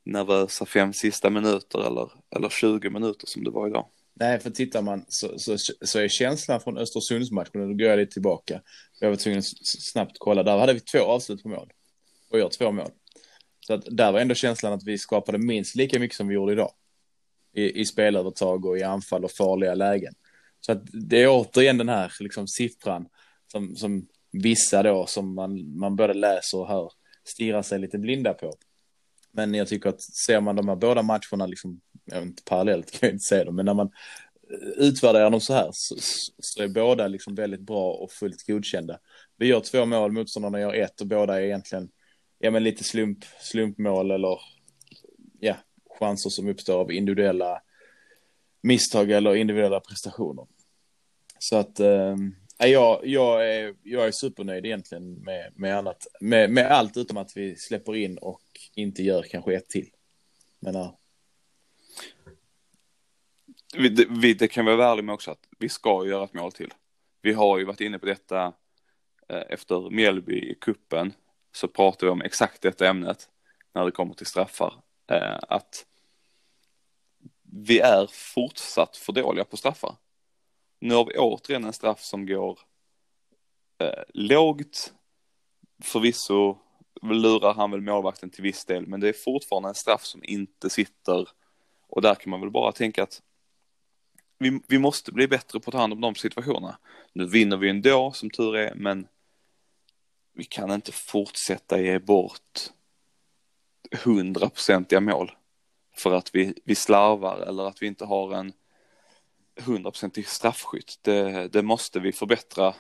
nervösa 0.04 0.66
fem 0.66 0.94
sista 0.94 1.30
minuter 1.30 1.88
eller, 1.88 2.12
eller 2.36 2.50
20 2.50 2.90
minuter 2.90 3.28
som 3.28 3.44
det 3.44 3.52
var 3.52 3.68
idag. 3.68 3.86
Nej, 4.14 4.40
för 4.40 4.50
tittar 4.50 4.82
man 4.82 5.06
så, 5.08 5.40
så, 5.40 5.58
så 5.82 6.00
är 6.00 6.08
känslan 6.08 6.62
från 6.62 6.78
Östersundsmatchen, 6.78 7.52
då 7.54 7.74
går 7.74 7.88
jag 7.88 8.00
lite 8.00 8.14
tillbaka. 8.14 8.62
Jag 9.00 9.10
var 9.10 9.16
tvungen 9.16 9.40
att 9.40 9.68
snabbt 9.68 10.16
kolla, 10.20 10.44
där 10.44 10.58
hade 10.58 10.74
vi 10.74 10.80
två 10.80 11.00
avslut 11.00 11.44
på 11.44 11.50
mål 11.50 11.72
och 12.30 12.40
gör 12.40 12.50
två 12.50 12.72
mål. 12.72 12.92
Så 13.60 13.74
att 13.74 13.86
där 13.92 14.12
var 14.12 14.20
ändå 14.20 14.36
känslan 14.36 14.74
att 14.74 14.84
vi 14.84 14.98
skapade 14.98 15.38
minst 15.38 15.76
lika 15.76 16.00
mycket 16.00 16.18
som 16.18 16.28
vi 16.28 16.36
gjorde 16.36 16.54
idag 16.54 16.72
i, 17.54 17.82
i 17.82 17.86
spelövertag 17.86 18.66
och 18.66 18.78
i 18.78 18.84
anfall 18.84 19.26
och 19.26 19.32
farliga 19.32 19.76
lägen. 19.76 20.14
Så 20.60 20.72
att 20.72 20.82
det 21.10 21.24
är 21.24 21.28
återigen 21.30 21.78
den 21.78 21.90
här 21.90 22.14
liksom, 22.20 22.48
siffran 22.48 23.08
som, 23.52 23.76
som 23.76 24.08
vissa 24.32 24.84
då 24.84 25.06
som 25.06 25.36
man, 25.36 25.80
man 25.80 25.96
både 25.96 26.14
läser 26.14 26.58
och 26.58 26.68
hör 26.68 26.92
stirrar 27.24 27.62
sig 27.62 27.80
lite 27.80 27.98
blinda 27.98 28.34
på. 28.34 28.54
Men 29.32 29.54
jag 29.54 29.68
tycker 29.68 29.90
att 29.90 30.02
ser 30.02 30.42
man 30.42 30.56
de 30.56 30.68
här 30.68 30.76
båda 30.76 31.02
matcherna, 31.02 31.46
liksom, 31.46 31.82
inte 32.14 32.44
parallellt 32.44 32.92
kan 32.92 33.08
jag 33.08 33.16
inte 33.16 33.26
säga 33.26 33.46
dem, 33.46 33.56
men 33.56 33.66
när 33.66 33.74
man 33.74 33.92
eh, 34.52 34.88
utvärderar 34.88 35.32
dem 35.32 35.42
så 35.42 35.54
här 35.54 35.70
så, 35.74 35.96
så 36.40 36.64
är 36.64 36.68
båda 36.68 37.08
liksom 37.08 37.36
väldigt 37.36 37.62
bra 37.62 37.94
och 37.94 38.12
fullt 38.12 38.48
godkända. 38.48 39.00
Vi 39.38 39.48
gör 39.48 39.60
två 39.60 39.86
mål, 39.86 40.12
motståndarna 40.12 40.60
gör 40.60 40.74
ett 40.74 41.02
och 41.02 41.08
båda 41.08 41.42
är 41.42 41.46
egentligen 41.46 41.90
ja, 42.40 42.52
men 42.52 42.64
lite 42.64 42.84
slump, 42.84 43.26
slumpmål 43.40 44.12
eller 44.12 44.40
ja, 45.40 45.56
chanser 46.00 46.30
som 46.30 46.48
uppstår 46.48 46.80
av 46.80 46.92
individuella 46.92 47.62
misstag 48.62 49.12
eller 49.12 49.36
individuella 49.36 49.80
prestationer. 49.80 50.48
Så 51.40 51.56
att 51.56 51.80
eh, 51.80 52.16
jag, 52.68 53.08
jag, 53.08 53.56
är, 53.56 53.76
jag 53.84 54.08
är 54.08 54.12
supernöjd 54.12 54.66
egentligen 54.66 55.14
med, 55.14 55.54
med, 55.56 55.78
annat, 55.78 56.08
med, 56.20 56.50
med 56.50 56.72
allt 56.72 56.98
utom 56.98 57.18
att 57.18 57.38
vi 57.38 57.56
släpper 57.56 57.96
in 57.96 58.18
och 58.18 58.42
inte 58.76 59.04
gör 59.04 59.24
kanske 59.24 59.56
ett 59.56 59.70
till. 59.70 59.90
Men, 60.60 60.76
ja. 60.76 61.00
vi, 63.74 64.06
vi, 64.10 64.34
det 64.34 64.48
kan 64.48 64.66
vi 64.66 64.76
vara 64.76 64.92
ärliga 64.92 65.06
med 65.06 65.14
också 65.14 65.32
att 65.32 65.48
vi 65.60 65.70
ska 65.70 66.06
göra 66.06 66.24
ett 66.24 66.34
mål 66.34 66.52
till. 66.52 66.74
Vi 67.22 67.34
har 67.34 67.60
ju 67.60 67.66
varit 67.66 67.82
inne 67.82 68.00
på 68.00 68.06
detta 68.06 68.54
eh, 69.30 69.44
efter 69.50 69.90
Mjällby 69.90 70.52
i 70.52 70.56
kuppen 70.62 71.14
så 71.52 71.68
pratar 71.68 72.08
vi 72.08 72.12
om 72.12 72.22
exakt 72.22 72.62
detta 72.62 72.88
ämnet 72.88 73.30
när 73.74 73.86
det 73.86 73.92
kommer 73.92 74.14
till 74.14 74.26
straffar. 74.26 74.74
Eh, 75.12 75.40
att 75.48 75.86
vi 77.42 77.80
är 77.80 78.08
fortsatt 78.12 78.98
för 78.98 79.14
dåliga 79.14 79.44
på 79.44 79.58
straffar. 79.58 79.96
Nu 80.82 80.94
har 80.94 81.06
vi 81.06 81.18
återigen 81.18 81.64
en 81.64 81.74
straff 81.74 82.02
som 82.02 82.26
går 82.26 82.60
eh, 83.78 84.04
lågt. 84.14 84.94
Förvisso 85.84 86.58
lurar 87.02 87.54
han 87.54 87.72
väl 87.72 87.82
målvakten 87.82 88.30
till 88.30 88.44
viss 88.44 88.66
del, 88.66 88.88
men 88.88 89.00
det 89.00 89.10
är 89.10 89.14
fortfarande 89.14 89.70
en 89.70 89.76
straff 89.76 90.04
som 90.04 90.24
inte 90.24 90.70
sitter. 90.70 91.30
Och 91.88 92.02
där 92.02 92.16
kan 92.16 92.30
man 92.30 92.42
väl 92.42 92.50
bara 92.50 92.72
tänka 92.72 93.04
att 93.04 93.22
vi, 94.38 94.60
vi 94.68 94.80
måste 94.80 95.12
bli 95.12 95.28
bättre 95.28 95.60
på 95.60 95.70
att 95.70 95.72
ta 95.72 95.80
hand 95.80 95.94
om 95.94 96.02
de 96.02 96.16
situationerna. 96.16 96.78
Nu 97.14 97.28
vinner 97.28 97.58
vi 97.58 97.70
ändå, 97.70 98.12
som 98.12 98.30
tur 98.30 98.56
är, 98.56 98.76
men 98.76 99.08
vi 100.34 100.44
kan 100.44 100.72
inte 100.72 100.92
fortsätta 100.92 101.82
ge 101.82 102.00
bort 102.00 102.60
hundraprocentiga 104.04 105.00
mål 105.00 105.32
för 105.98 106.14
att 106.14 106.36
vi, 106.36 106.54
vi 106.64 106.76
slarvar 106.76 107.38
eller 107.38 107.68
att 107.68 107.82
vi 107.82 107.88
inte 107.88 108.06
har 108.06 108.34
en 108.34 108.54
hundraprocentig 109.62 110.28
straffskytt. 110.28 111.00
Det, 111.02 111.48
det 111.48 111.62
måste 111.62 112.00
vi 112.00 112.12
förbättra 112.12 112.74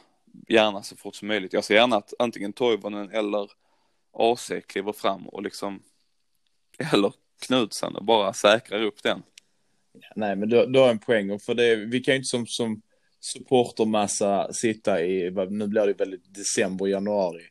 gärna 0.47 0.83
så 0.83 0.95
fort 0.95 1.15
som 1.15 1.27
möjligt. 1.27 1.53
Jag 1.53 1.63
ser 1.63 1.75
gärna 1.75 1.95
att 1.95 2.13
antingen 2.19 2.53
Toivonen 2.53 3.09
eller 3.09 3.51
AC 4.13 4.51
kliver 4.67 4.93
fram 4.93 5.27
och 5.27 5.41
liksom 5.41 5.83
eller 6.93 7.13
Knutsen 7.41 7.95
och 7.95 8.05
bara 8.05 8.33
säkrar 8.33 8.83
upp 8.83 9.03
den. 9.03 9.23
Nej, 10.15 10.35
men 10.35 10.49
du, 10.49 10.65
du 10.65 10.79
har 10.79 10.89
en 10.89 10.99
poäng 10.99 11.39
för 11.39 11.53
det. 11.53 11.75
Vi 11.75 11.99
kan 11.99 12.13
ju 12.13 12.17
inte 12.17 12.27
som, 12.27 12.47
som 12.47 12.81
supportermassa 13.19 14.53
sitta 14.53 15.03
i, 15.03 15.31
nu 15.49 15.67
blir 15.67 15.87
det 15.87 15.93
väl 15.93 16.19
december, 16.25 16.87
januari 16.87 17.43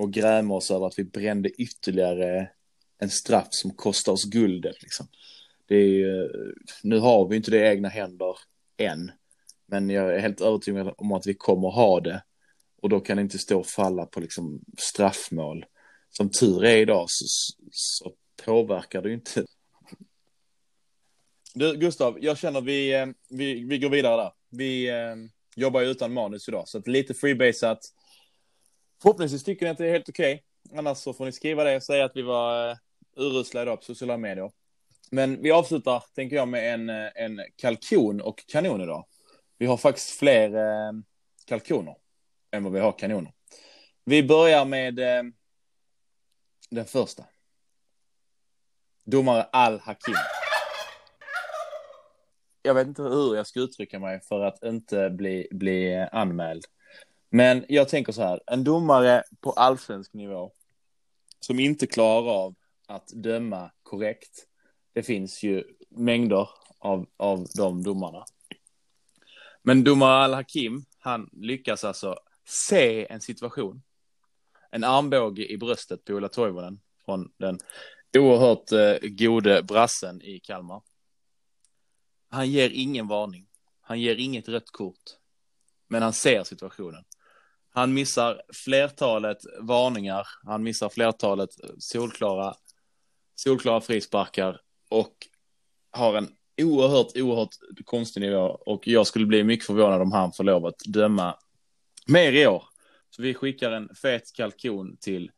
och 0.00 0.12
gräma 0.12 0.54
oss 0.54 0.70
över 0.70 0.86
att 0.86 0.98
vi 0.98 1.04
brände 1.04 1.48
ytterligare 1.48 2.50
en 2.98 3.10
straff 3.10 3.48
som 3.50 3.70
kostar 3.70 4.12
oss 4.12 4.24
guldet. 4.24 4.82
Liksom. 4.82 5.06
Det 5.66 5.76
är, 5.76 6.30
nu 6.82 6.98
har 6.98 7.28
vi 7.28 7.36
inte 7.36 7.50
det 7.50 7.58
i 7.58 7.68
egna 7.68 7.88
händer 7.88 8.36
än. 8.76 9.12
Men 9.66 9.90
jag 9.90 10.14
är 10.14 10.18
helt 10.18 10.40
övertygad 10.40 10.94
om 10.96 11.12
att 11.12 11.26
vi 11.26 11.34
kommer 11.34 11.68
ha 11.68 12.00
det. 12.00 12.22
Och 12.82 12.88
då 12.88 13.00
kan 13.00 13.16
det 13.16 13.22
inte 13.22 13.38
stå 13.38 13.58
och 13.58 13.66
falla 13.66 14.06
på 14.06 14.20
liksom 14.20 14.60
straffmål. 14.78 15.64
Som 16.10 16.30
tur 16.30 16.64
är 16.64 16.76
idag 16.76 17.04
så, 17.08 17.24
så 17.70 18.12
påverkar 18.44 19.02
det 19.02 19.08
ju 19.08 19.14
inte. 19.14 19.44
Du 21.54 21.76
Gustav, 21.76 22.18
jag 22.20 22.38
känner 22.38 22.60
vi, 22.60 22.94
eh, 22.94 23.06
vi, 23.28 23.64
vi 23.64 23.78
går 23.78 23.90
vidare 23.90 24.22
där. 24.22 24.32
Vi 24.50 24.88
eh, 24.88 25.14
jobbar 25.56 25.80
ju 25.80 25.86
utan 25.86 26.12
manus 26.12 26.48
idag, 26.48 26.68
så 26.68 26.78
att 26.78 26.86
lite 26.86 27.14
freebasat. 27.14 27.78
Förhoppningsvis 29.02 29.44
tycker 29.44 29.66
ni 29.66 29.70
att 29.70 29.78
det 29.78 29.86
är 29.86 29.92
helt 29.92 30.08
okej. 30.08 30.44
Okay. 30.64 30.78
Annars 30.78 30.98
så 30.98 31.12
får 31.12 31.24
ni 31.24 31.32
skriva 31.32 31.64
det 31.64 31.76
och 31.76 31.82
säga 31.82 32.04
att 32.04 32.16
vi 32.16 32.22
var 32.22 32.70
eh, 32.70 32.76
urusla 33.16 33.62
idag 33.62 33.78
på 33.78 33.84
sociala 33.84 34.16
medier. 34.16 34.50
Men 35.10 35.42
vi 35.42 35.50
avslutar, 35.50 36.04
tänker 36.14 36.36
jag, 36.36 36.48
med 36.48 36.74
en, 36.74 36.90
eh, 36.90 37.10
en 37.14 37.40
kalkon 37.56 38.20
och 38.20 38.46
kanon 38.46 38.80
idag. 38.80 39.06
Vi 39.58 39.66
har 39.66 39.76
faktiskt 39.76 40.10
fler 40.10 40.54
eh, 40.54 40.92
kalkoner 41.44 41.96
än 42.50 42.64
vad 42.64 42.72
vi 42.72 42.80
har 42.80 42.92
kanoner. 42.92 43.32
Vi 44.04 44.22
börjar 44.22 44.64
med 44.64 44.98
eh, 44.98 45.22
den 46.70 46.84
första. 46.84 47.24
Domare 49.04 49.42
Al-Hakim. 49.42 50.14
Jag 52.62 52.74
vet 52.74 52.86
inte 52.86 53.02
hur 53.02 53.36
jag 53.36 53.46
ska 53.46 53.60
uttrycka 53.60 53.98
mig 53.98 54.20
för 54.20 54.40
att 54.40 54.62
inte 54.64 55.10
bli, 55.10 55.48
bli 55.50 56.08
anmäld. 56.12 56.64
Men 57.30 57.64
jag 57.68 57.88
tänker 57.88 58.12
så 58.12 58.22
här, 58.22 58.40
en 58.46 58.64
domare 58.64 59.22
på 59.40 59.52
allsvensk 59.52 60.12
nivå 60.12 60.52
som 61.40 61.60
inte 61.60 61.86
klarar 61.86 62.30
av 62.30 62.54
att 62.86 63.08
döma 63.08 63.70
korrekt. 63.82 64.45
Det 64.96 65.02
finns 65.02 65.42
ju 65.42 65.64
mängder 65.90 66.48
av, 66.78 67.06
av 67.16 67.46
de 67.54 67.82
domarna. 67.82 68.24
Men 69.62 69.84
domare 69.84 70.24
Al-Hakim, 70.24 70.84
han 70.98 71.30
lyckas 71.32 71.84
alltså 71.84 72.18
se 72.44 73.06
en 73.12 73.20
situation. 73.20 73.82
En 74.70 74.84
armbåge 74.84 75.52
i 75.52 75.58
bröstet 75.58 76.04
på 76.04 76.12
Ola 76.12 76.28
Toivonen 76.28 76.80
från 77.04 77.32
den 77.38 77.58
oerhört 78.18 78.72
eh, 78.72 79.08
gode 79.08 79.62
brassen 79.62 80.22
i 80.22 80.40
Kalmar. 80.40 80.82
Han 82.30 82.50
ger 82.50 82.70
ingen 82.70 83.08
varning. 83.08 83.46
Han 83.80 84.00
ger 84.00 84.16
inget 84.16 84.48
rött 84.48 84.70
kort. 84.70 85.04
Men 85.88 86.02
han 86.02 86.12
ser 86.12 86.44
situationen. 86.44 87.04
Han 87.70 87.94
missar 87.94 88.42
flertalet 88.64 89.38
varningar. 89.60 90.26
Han 90.44 90.62
missar 90.62 90.88
flertalet 90.88 91.50
solklara, 91.78 92.54
solklara 93.34 93.80
frisparkar 93.80 94.60
och 94.88 95.28
har 95.90 96.14
en 96.14 96.28
oerhört, 96.62 97.16
oerhört 97.16 97.54
konstig 97.84 98.20
nivå. 98.20 98.42
Och 98.66 98.88
jag 98.88 99.06
skulle 99.06 99.26
bli 99.26 99.44
mycket 99.44 99.66
förvånad 99.66 100.02
om 100.02 100.12
han 100.12 100.32
får 100.32 100.44
lov 100.44 100.66
att 100.66 100.78
döma 100.78 101.38
mer 102.06 102.32
i 102.32 102.46
år. 102.46 102.64
Så 103.10 103.22
vi 103.22 103.34
skickar 103.34 103.70
en 103.70 103.94
fet 103.94 104.32
kalkon 104.32 104.96
till 104.96 105.30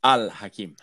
Al-Hakim. 0.00 0.76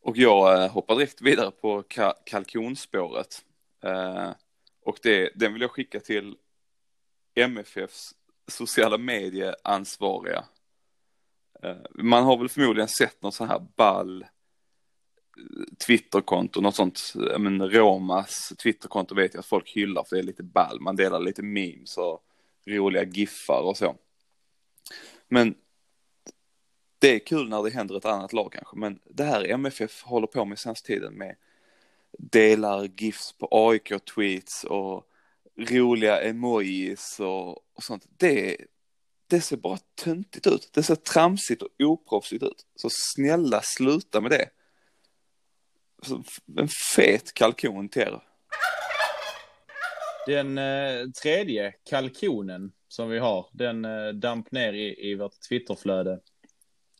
Och 0.00 0.16
jag 0.16 0.62
eh, 0.62 0.70
hoppar 0.70 0.94
direkt 0.94 1.22
vidare 1.22 1.50
på 1.50 1.82
ka 1.82 2.14
kalkonspåret. 2.26 3.44
Eh, 3.84 4.30
och 4.84 4.98
det, 5.02 5.30
den 5.34 5.52
vill 5.52 5.62
jag 5.62 5.70
skicka 5.70 6.00
till 6.00 6.36
MFFs 7.34 8.14
sociala 8.48 8.98
medieansvariga. 8.98 10.44
Eh, 11.62 11.76
man 11.94 12.24
har 12.24 12.36
väl 12.38 12.48
förmodligen 12.48 12.88
sett 12.88 13.22
någon 13.22 13.32
sån 13.32 13.48
här 13.48 13.66
ball 13.76 14.24
Twitterkonto, 15.86 16.60
något 16.60 16.74
sånt, 16.74 17.12
men 17.38 17.70
Romas 17.70 18.52
Twitterkonto 18.62 19.14
vet 19.14 19.34
jag 19.34 19.40
att 19.40 19.46
folk 19.46 19.68
hyllar 19.68 20.04
för 20.04 20.16
det 20.16 20.22
är 20.22 20.26
lite 20.26 20.42
ball, 20.42 20.80
man 20.80 20.96
delar 20.96 21.20
lite 21.20 21.42
memes 21.42 21.96
och 21.96 22.22
roliga 22.66 23.04
giffar 23.04 23.62
och 23.62 23.76
så. 23.76 23.96
Men 25.28 25.54
det 26.98 27.14
är 27.14 27.18
kul 27.18 27.48
när 27.48 27.62
det 27.62 27.70
händer 27.70 27.96
ett 27.96 28.04
annat 28.04 28.32
lag 28.32 28.52
kanske, 28.52 28.76
men 28.76 28.98
det 29.04 29.24
här 29.24 29.44
MFF 29.44 30.02
håller 30.02 30.26
på 30.26 30.44
med 30.44 30.58
senaste 30.58 30.86
tiden 30.86 31.14
med 31.14 31.36
delar 32.18 32.90
GIFs 32.96 33.32
på 33.32 33.48
AIK-tweets 33.50 34.64
och 34.64 35.06
roliga 35.56 36.22
emojis 36.22 37.20
och, 37.20 37.48
och 37.50 37.82
sånt. 37.82 38.06
Det, 38.16 38.56
det 39.26 39.40
ser 39.40 39.56
bara 39.56 39.78
töntigt 39.94 40.46
ut. 40.46 40.70
Det 40.72 40.82
ser 40.82 40.94
tramsigt 40.94 41.62
och 41.62 41.68
oproffsigt 41.78 42.42
ut. 42.42 42.66
Så 42.74 42.88
snälla 42.90 43.60
sluta 43.62 44.20
med 44.20 44.30
det. 44.30 44.50
En 46.58 46.68
fet 46.68 47.34
kalkon 47.34 47.88
till 47.88 48.02
er. 48.02 48.22
Den 50.26 50.58
eh, 50.58 51.06
tredje 51.22 51.72
kalkonen 51.90 52.72
som 52.88 53.10
vi 53.10 53.18
har, 53.18 53.46
den 53.52 53.84
eh, 53.84 54.08
damp 54.08 54.52
ner 54.52 54.72
i, 54.72 55.10
i 55.10 55.14
vårt 55.14 55.40
Twitterflöde 55.48 56.20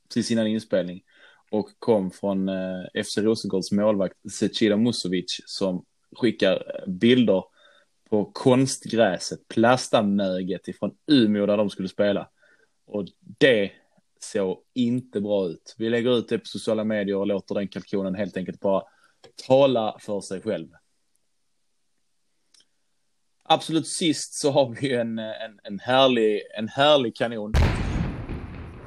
precis 0.09 0.31
innan 0.31 0.47
inspelning 0.47 1.03
och 1.51 1.71
kom 1.79 2.11
från 2.11 2.49
eh, 2.49 3.05
FC 3.05 3.19
Rosengårds 3.19 3.73
målvakt 3.73 4.33
Zecida 4.33 4.77
Musovic 4.77 5.41
som 5.47 5.85
skickar 6.17 6.55
eh, 6.55 6.93
bilder 6.93 7.45
på 8.11 8.25
konstgräset, 8.25 9.49
plastamöget 9.49 10.69
ifrån 10.69 10.95
Umeå 11.07 11.47
där 11.47 11.57
de 11.57 11.71
skulle 11.71 11.89
spela. 11.89 12.29
Och 12.87 13.07
det 13.39 13.71
såg 14.21 14.59
inte 14.75 15.21
bra 15.21 15.49
ut. 15.49 15.75
Vi 15.79 15.91
lägger 15.91 16.19
ut 16.19 16.29
det 16.29 16.39
på 16.39 16.47
sociala 16.47 16.85
medier 16.85 17.17
och 17.17 17.27
låter 17.27 17.55
den 17.55 17.69
kalkonen 17.69 18.15
helt 18.15 18.37
enkelt 18.37 18.61
bara 18.61 18.83
tala 19.47 19.97
för 20.01 20.21
sig 20.21 20.41
själv. 20.41 20.69
Absolut 23.45 23.87
sist 23.87 24.35
så 24.35 24.51
har 24.51 24.77
vi 24.81 24.95
en, 24.95 25.19
en, 25.19 25.61
en, 25.63 25.79
härlig, 25.79 26.43
en 26.59 26.69
härlig 26.69 27.17
kanon. 27.17 27.53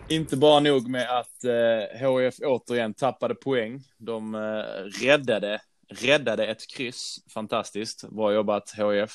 Inte 0.10 0.38
bara 0.38 0.60
nog 0.60 0.90
med 0.90 1.20
att 1.20 1.44
eh, 1.44 2.08
HF 2.08 2.36
återigen 2.40 2.94
tappade 2.94 3.36
poäng. 3.36 3.84
De 3.98 4.36
eh, 4.36 5.06
räddade, 5.06 5.62
räddade 5.90 6.48
ett 6.48 6.68
kryss. 6.68 7.18
Fantastiskt. 7.34 8.10
Bra 8.10 8.34
jobbat 8.34 8.70
HF. 8.70 9.12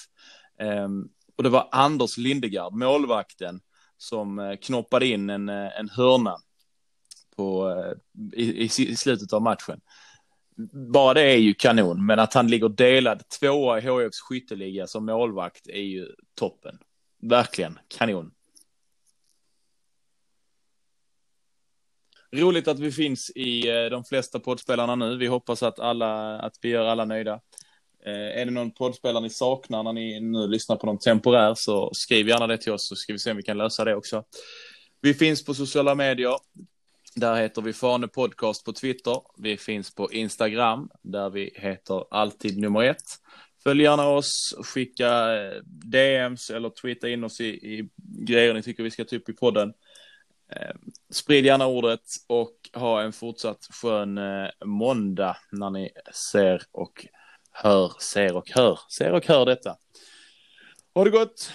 Eh, 0.60 0.88
och 1.37 1.42
det 1.42 1.48
var 1.48 1.68
Anders 1.72 2.18
Lindegard, 2.18 2.72
målvakten, 2.72 3.60
som 3.96 4.38
eh, 4.38 4.56
knoppade 4.56 5.06
in 5.06 5.30
en, 5.30 5.48
eh, 5.48 5.78
en 5.78 5.88
hörna 5.88 6.37
på, 7.37 7.70
eh, 7.70 7.92
i, 8.40 8.64
i, 8.64 8.96
slutet 8.96 9.32
av 9.32 9.42
matchen. 9.42 9.80
Bara 10.92 11.14
det 11.14 11.22
är 11.22 11.36
ju 11.36 11.54
kanon, 11.54 12.06
men 12.06 12.18
att 12.18 12.34
han 12.34 12.48
ligger 12.48 12.68
delad 12.68 13.28
tvåa 13.28 13.78
i 13.78 13.80
HIFs 13.80 14.20
skytteliga 14.20 14.86
som 14.86 15.06
målvakt 15.06 15.66
är 15.66 15.82
ju 15.82 16.08
toppen. 16.34 16.78
Verkligen 17.22 17.78
kanon. 17.88 18.30
Roligt 22.32 22.68
att 22.68 22.78
vi 22.78 22.92
finns 22.92 23.30
i 23.30 23.68
eh, 23.68 23.84
de 23.84 24.04
flesta 24.04 24.40
poddspelarna 24.40 24.94
nu. 24.94 25.16
Vi 25.16 25.26
hoppas 25.26 25.62
att, 25.62 25.78
alla, 25.78 26.38
att 26.38 26.58
vi 26.62 26.68
gör 26.68 26.84
alla 26.84 27.04
nöjda. 27.04 27.40
Eh, 28.06 28.40
är 28.40 28.44
det 28.44 28.50
någon 28.50 28.70
poddspelare 28.70 29.22
ni 29.22 29.30
saknar 29.30 29.82
när 29.82 29.92
ni 29.92 30.20
nu 30.20 30.46
lyssnar 30.46 30.76
på 30.76 30.86
någon 30.86 30.98
temporär 30.98 31.54
så 31.54 31.94
skriv 31.94 32.28
gärna 32.28 32.46
det 32.46 32.58
till 32.58 32.72
oss 32.72 32.88
så 32.88 32.96
ska 32.96 33.12
vi 33.12 33.18
se 33.18 33.30
om 33.30 33.36
vi 33.36 33.42
kan 33.42 33.58
lösa 33.58 33.84
det 33.84 33.94
också. 33.94 34.24
Vi 35.00 35.14
finns 35.14 35.44
på 35.44 35.54
sociala 35.54 35.94
medier. 35.94 36.34
Där 37.16 37.35
heter 37.35 37.62
vi 37.62 37.72
Fane 37.72 38.09
Podcast 38.09 38.64
på 38.64 38.72
Twitter. 38.72 39.20
Vi 39.37 39.57
finns 39.57 39.94
på 39.94 40.12
Instagram 40.12 40.90
där 41.03 41.31
vi 41.31 41.53
heter 41.55 42.05
alltid 42.11 42.59
nummer 42.59 42.83
ett. 42.83 43.03
Följ 43.62 43.83
gärna 43.83 44.09
oss, 44.09 44.55
skicka 44.64 45.37
eh, 45.37 45.62
DMs 45.64 46.50
eller 46.50 46.70
tweeta 46.70 47.09
in 47.09 47.24
oss 47.24 47.40
i, 47.40 47.44
i 47.44 47.88
grejer 47.96 48.55
ni 48.55 48.62
tycker 48.62 48.83
vi 48.83 48.90
ska 48.90 49.05
ta 49.05 49.16
upp 49.16 49.29
i 49.29 49.33
podden. 49.33 49.72
Eh, 50.53 50.74
sprid 51.11 51.46
gärna 51.46 51.66
ordet 51.66 52.05
och 52.27 52.55
ha 52.72 53.03
en 53.03 53.12
fortsatt 53.12 53.68
skön 53.70 54.18
eh, 54.18 54.48
måndag 54.64 55.37
när 55.53 55.70
ni 55.70 55.90
ser 56.33 56.62
och 56.72 57.07
hör, 57.53 57.92
ser 58.00 58.37
och 58.37 58.50
hör, 58.50 58.79
ser 58.98 59.12
och 59.12 59.27
hör 59.27 59.46
detta. 59.46 59.77
Ha 60.94 61.05
det 61.05 61.11
gott! 61.11 61.53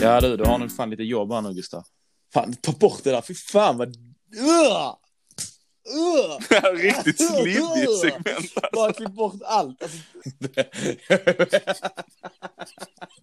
Ja 0.00 0.20
du, 0.20 0.36
du 0.36 0.44
har 0.44 0.58
nog 0.58 0.72
fan 0.72 0.90
lite 0.90 1.02
jobb 1.02 1.32
här 1.32 1.42
nu 1.42 1.54
Gustav. 1.54 1.84
Fan, 2.32 2.52
ta 2.52 2.72
bort 2.72 3.04
det 3.04 3.10
där, 3.10 3.20
fy 3.20 3.34
fan 3.34 3.76
vad... 3.76 3.88
Uh! 3.88 4.94
Uh! 5.88 6.38
Riktigt 6.76 7.28
sliddigt 7.28 7.98
segment. 8.00 8.28
Alltså. 8.36 8.60
Bara 8.72 8.92
klipp 8.92 9.12
bort 9.12 9.42
allt. 9.44 9.82
Alltså... 9.82 9.98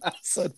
alltså 0.00 0.48